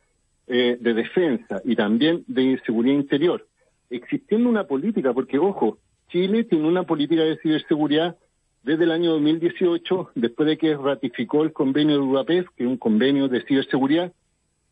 eh, 0.46 0.78
de 0.80 0.94
defensa 0.94 1.60
y 1.66 1.76
también 1.76 2.24
de 2.28 2.62
seguridad 2.68 2.94
interior, 2.94 3.48
existiendo 3.90 4.48
una 4.48 4.66
política, 4.66 5.12
porque 5.12 5.40
ojo, 5.40 5.80
Chile 6.10 6.44
tiene 6.44 6.68
una 6.68 6.84
política 6.84 7.24
de 7.24 7.38
ciberseguridad 7.38 8.16
desde 8.66 8.86
el 8.86 8.92
año 8.92 9.12
2018, 9.12 10.12
después 10.16 10.50
de 10.50 10.58
que 10.58 10.76
ratificó 10.76 11.44
el 11.44 11.54
convenio 11.54 11.98
de 11.98 12.02
Budapest, 12.02 12.48
que 12.56 12.64
es 12.64 12.70
un 12.70 12.78
convenio 12.78 13.28
de 13.28 13.44
ciberseguridad, 13.46 14.12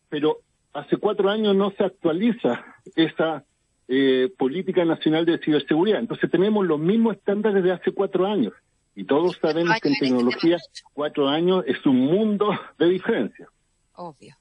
pero 0.08 0.38
hace 0.72 0.96
cuatro 0.96 1.30
años 1.30 1.54
no 1.54 1.70
se 1.70 1.84
actualiza 1.84 2.64
esa 2.96 3.44
eh, 3.86 4.32
política 4.36 4.84
nacional 4.84 5.24
de 5.24 5.38
ciberseguridad. 5.38 6.00
Entonces 6.00 6.28
tenemos 6.28 6.66
los 6.66 6.80
mismos 6.80 7.16
estándares 7.16 7.62
de 7.62 7.70
hace 7.70 7.92
cuatro 7.92 8.26
años. 8.26 8.52
Y 8.96 9.04
todos 9.04 9.38
sabemos 9.40 9.78
que 9.80 9.88
en 9.88 9.98
tecnología 9.98 10.58
cuatro 10.92 11.28
años 11.28 11.64
es 11.68 11.86
un 11.86 12.00
mundo 12.00 12.50
de 12.78 12.88
diferencia. 12.88 13.48
Obvio. 13.94 14.34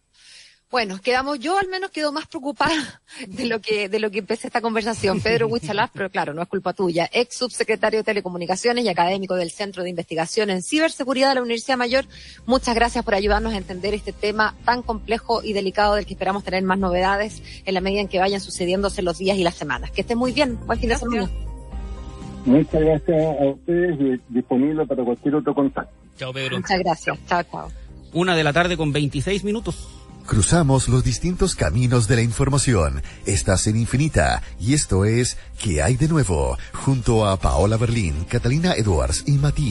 Bueno, 0.74 1.00
quedamos, 1.00 1.38
yo 1.38 1.56
al 1.60 1.68
menos 1.68 1.92
quedo 1.92 2.12
más 2.12 2.26
preocupada 2.26 3.00
de 3.28 3.46
lo 3.46 3.62
que, 3.62 3.90
de 3.90 4.00
lo 4.00 4.10
que 4.10 4.18
empecé 4.18 4.48
esta 4.48 4.60
conversación. 4.60 5.22
Pedro 5.22 5.48
Huichalaf, 5.48 5.92
pero 5.94 6.10
claro, 6.10 6.34
no 6.34 6.42
es 6.42 6.48
culpa 6.48 6.74
tuya, 6.74 7.08
ex 7.14 7.36
subsecretario 7.36 8.00
de 8.00 8.04
Telecomunicaciones 8.04 8.84
y 8.84 8.90
académico 8.90 9.36
del 9.36 9.52
Centro 9.52 9.84
de 9.84 9.92
Investigación 9.92 10.50
en 10.50 10.64
Ciberseguridad 10.64 11.30
de 11.30 11.36
la 11.36 11.42
Universidad 11.44 11.78
Mayor. 11.78 12.06
Muchas 12.48 12.74
gracias 12.74 13.06
por 13.06 13.14
ayudarnos 13.14 13.54
a 13.54 13.58
entender 13.58 13.94
este 13.94 14.14
tema 14.14 14.56
tan 14.66 14.82
complejo 14.82 15.44
y 15.44 15.54
delicado 15.54 15.94
del 15.94 16.08
que 16.08 16.14
esperamos 16.16 16.44
tener 16.44 16.64
más 16.64 16.80
novedades 16.80 17.44
en 17.66 17.76
la 17.76 17.80
medida 17.80 18.02
en 18.02 18.08
que 18.08 18.18
vayan 18.18 18.42
sucediéndose 18.42 19.04
los 19.04 19.20
días 19.20 19.38
y 19.38 19.44
las 19.44 19.54
semanas. 19.54 19.92
Que 19.92 20.02
estén 20.02 20.18
muy 20.18 20.32
bien. 20.32 20.58
Buen 20.66 20.80
fin 20.80 20.90
de 20.90 20.98
semana. 20.98 21.30
Muchas 22.46 22.82
gracias 22.82 23.40
a 23.40 23.46
ustedes 23.46 24.00
y 24.02 24.34
disponible 24.34 24.88
para 24.88 25.04
cualquier 25.04 25.36
otro 25.36 25.54
contacto. 25.54 25.94
Chao, 26.18 26.34
Pedro. 26.34 26.58
Muchas 26.58 26.80
gracias. 26.80 27.20
Chao, 27.28 27.44
chao. 27.44 27.72
Una 28.12 28.36
de 28.36 28.44
la 28.44 28.54
tarde 28.54 28.76
con 28.76 28.92
26 28.92 29.44
minutos. 29.44 30.03
Cruzamos 30.26 30.88
los 30.88 31.04
distintos 31.04 31.54
caminos 31.54 32.08
de 32.08 32.16
la 32.16 32.22
información. 32.22 33.04
Estás 33.26 33.68
en 33.68 33.76
Infinita 33.76 34.42
y 34.60 34.74
esto 34.74 35.04
es 35.04 35.38
¿Qué 35.62 35.82
hay 35.82 35.96
de 35.98 36.08
nuevo? 36.08 36.58
Junto 36.74 37.28
a 37.28 37.38
Paola 37.38 37.78
Berlín, 37.78 38.26
Catalina 38.30 38.74
Edwards 38.74 39.24
y 39.28 39.34
Matías. 39.34 39.62